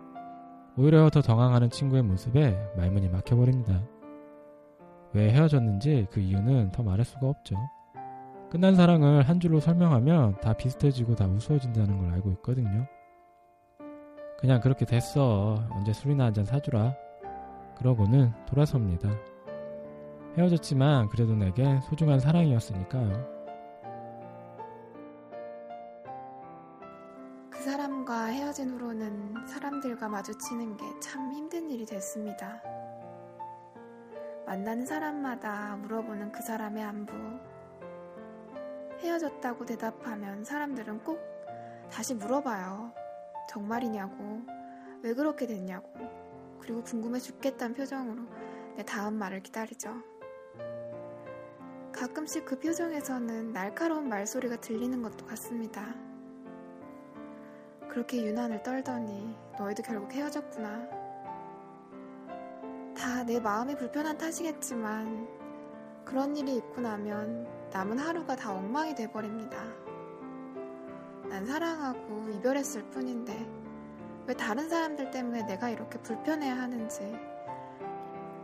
오히려 0.77 1.11
더 1.11 1.21
당황하는 1.21 1.69
친구의 1.69 2.01
모습에 2.01 2.57
말문이 2.75 3.09
막혀버립니다. 3.09 3.98
왜 5.13 5.31
헤어졌는지 5.31 6.07
그 6.11 6.19
이유는 6.19 6.71
더 6.71 6.83
말할 6.83 7.05
수가 7.05 7.27
없죠. 7.27 7.55
끝난 8.49 8.75
사랑을 8.75 9.23
한 9.23 9.39
줄로 9.39 9.59
설명하면 9.59 10.39
다 10.41 10.53
비슷해지고 10.53 11.15
다 11.15 11.25
우스워진다는 11.25 11.97
걸 11.99 12.13
알고 12.13 12.31
있거든요. 12.33 12.85
그냥 14.39 14.61
그렇게 14.61 14.85
됐어. 14.85 15.63
언제 15.71 15.93
술이나 15.93 16.25
한 16.25 16.33
잔 16.33 16.45
사주라. 16.45 16.95
그러고는 17.77 18.31
돌아섭니다. 18.47 19.09
헤어졌지만 20.37 21.09
그래도 21.09 21.35
내겐 21.35 21.81
소중한 21.81 22.19
사랑이었으니까요. 22.19 23.39
그 27.49 27.59
사람과 27.61 28.25
헤어진 28.25 28.69
후로는 28.71 29.47
사람들과 29.47 30.07
마주치는 30.07 30.77
게 30.77 30.85
참 31.01 31.31
힘든 31.33 31.69
일이 31.69 31.85
됐습니다. 31.85 32.61
만나는 34.49 34.83
사람마다 34.83 35.75
물어보는 35.75 36.31
그 36.31 36.41
사람의 36.41 36.83
안부. 36.83 37.13
헤어졌다고 38.97 39.63
대답하면 39.63 40.43
사람들은 40.43 41.03
꼭 41.03 41.19
다시 41.91 42.15
물어봐요. 42.15 42.91
정말이냐고, 43.47 44.41
왜 45.03 45.13
그렇게 45.13 45.45
됐냐고, 45.45 45.91
그리고 46.59 46.81
궁금해 46.81 47.19
죽겠다는 47.19 47.75
표정으로 47.75 48.23
내 48.75 48.83
다음 48.83 49.19
말을 49.19 49.43
기다리죠. 49.43 49.93
가끔씩 51.91 52.43
그 52.43 52.57
표정에서는 52.57 53.53
날카로운 53.53 54.09
말소리가 54.09 54.61
들리는 54.61 54.99
것도 55.03 55.27
같습니다. 55.27 55.93
그렇게 57.87 58.25
유난을 58.25 58.63
떨더니 58.63 59.37
너희도 59.59 59.83
결국 59.83 60.11
헤어졌구나. 60.11 60.98
다 62.99 63.23
내 63.23 63.39
마음이 63.39 63.75
불편한 63.75 64.17
탓이겠지만 64.17 65.25
그런 66.03 66.35
일이 66.35 66.57
있고 66.57 66.81
나면 66.81 67.47
남은 67.71 67.97
하루가 67.97 68.35
다 68.35 68.51
엉망이 68.51 68.93
돼버립니다. 68.93 69.57
난 71.29 71.45
사랑하고 71.45 72.27
이별했을 72.29 72.83
뿐인데 72.89 73.33
왜 74.27 74.33
다른 74.33 74.67
사람들 74.67 75.11
때문에 75.11 75.43
내가 75.43 75.69
이렇게 75.69 75.97
불편해야 75.99 76.57
하는지 76.57 77.17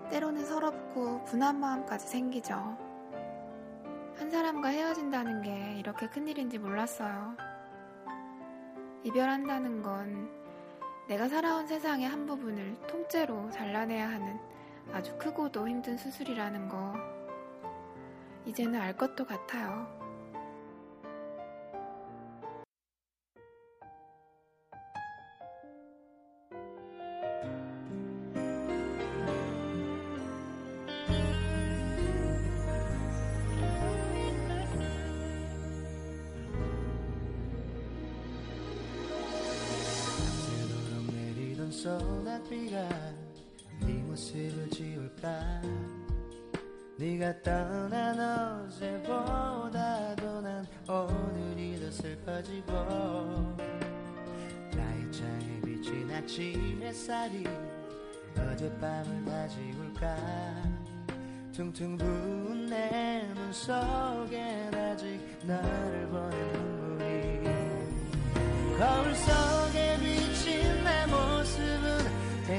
때로는 0.10 0.46
서럽고 0.46 1.26
분한 1.26 1.60
마음까지 1.60 2.08
생기죠. 2.08 2.54
한 4.16 4.30
사람과 4.32 4.70
헤어진다는 4.70 5.42
게 5.42 5.76
이렇게 5.80 6.08
큰일인지 6.08 6.60
몰랐어요. 6.60 7.36
이별한다는 9.04 9.82
건 9.82 10.30
내가 11.08 11.30
살아온 11.30 11.68
세상의 11.68 12.08
한 12.08 12.26
부분을 12.26 12.76
통째로 12.88 13.52
잘라내야 13.52 14.10
하는 14.10 14.40
아주 14.92 15.16
크고도 15.18 15.68
힘든 15.68 15.98
수술이라는 15.98 16.68
거 16.68 16.96
이제는 18.46 18.80
알 18.80 18.96
것도 18.96 19.26
같아요. 19.26 20.05
내리던 41.76 41.82
소나비가 41.84 42.88
네 43.82 43.94
모습을 44.04 44.70
지울까? 44.70 45.62
네가 46.98 47.42
떠난 47.42 48.18
어제보다도 48.68 50.42
난 50.42 50.66
오늘이 50.88 51.78
더 51.80 51.92
슬퍼지고 51.92 52.72
나의 54.74 55.12
창에 55.12 55.62
비친 55.66 56.10
아침 56.12 56.82
햇살이 56.82 57.44
어젯밤을 58.38 59.26
다 59.26 59.48
지울까? 59.50 60.16
퉁퉁 61.52 61.98
부은 61.98 62.70
내 62.70 63.28
눈 63.36 63.52
속엔 63.54 64.74
아직 64.74 65.20
너를 65.44 66.08
보는 66.08 66.54
눈물이 66.54 67.44
거울 68.78 69.16
속 69.16 69.65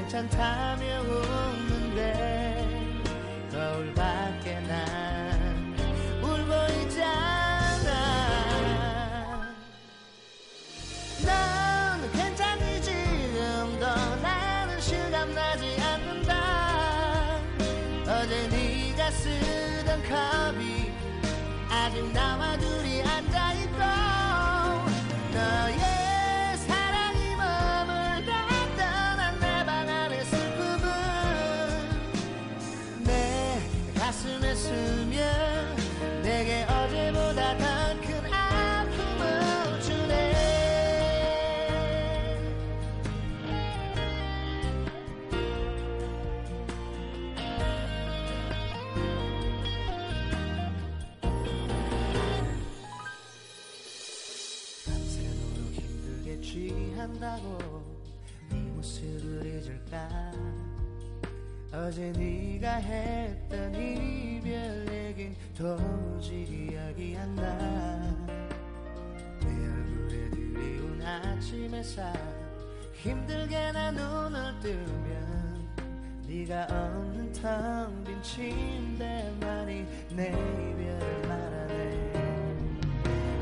괜찮다며 0.07 1.01
웃는데 1.01 2.65
거울 3.51 3.93
밖에 3.93 4.57
난 4.61 5.75
울고 6.21 6.53
있잖아. 6.83 7.91
넌 11.25 12.11
괜찮니? 12.13 12.81
지금도 12.81 13.85
나는 14.21 14.79
실감나지 14.79 15.77
않는다. 15.81 17.41
어제 18.07 18.47
네가 18.47 19.11
쓰던 19.11 20.03
컵이 20.03 20.89
아직 21.69 22.13
나 22.13 22.36
어제 61.87 62.11
네가 62.11 62.75
했던 62.75 63.73
이별 63.73 64.85
얘긴 64.91 65.33
도저히 65.57 66.43
기억이 66.43 67.15
안 67.17 67.33
나 67.35 68.27
내 69.39 69.47
얼굴에 69.47 70.29
드리운 70.31 71.01
아침 71.01 71.73
햇살 71.73 72.11
힘들게 72.93 73.71
나 73.71 73.91
눈을 73.91 74.59
뜨면 74.59 75.67
네가 76.27 76.67
없는 76.69 77.31
텅 77.31 78.03
빈 78.03 78.21
침대만이 78.21 79.85
내 80.11 80.27
이별을 80.27 81.21
말하네. 81.25 82.13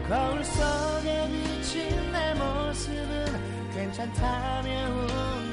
거울 0.07 0.43
속에 0.43 1.27
비친 1.31 2.11
내 2.11 2.33
모습은 2.35 3.25
괜찮다며 3.73 4.69
웃 4.91 5.44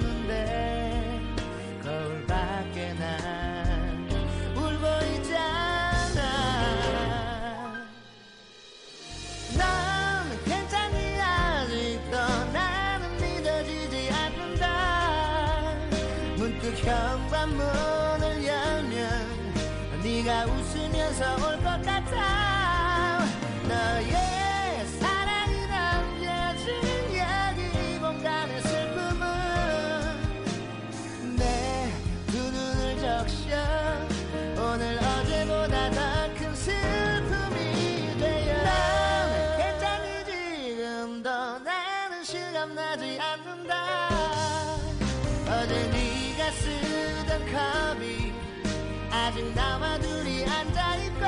나와 49.54 49.98
둘이 49.98 50.44
앉아있고 50.44 51.20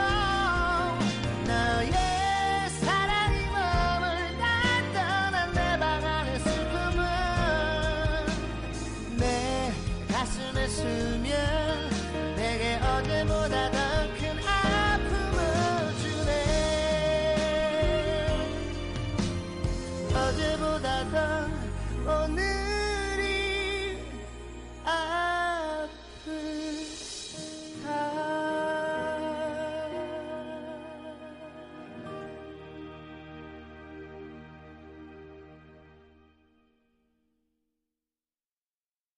너의 1.47 1.93
사랑이 2.81 3.47
머물 3.47 4.39
난 4.39 4.93
떠난 4.93 5.53
내 5.53 5.79
방 5.79 6.05
안의 6.05 6.39
슬픔은 6.41 7.05
내 9.19 9.73
가슴에 10.09 10.69
스 10.69 11.14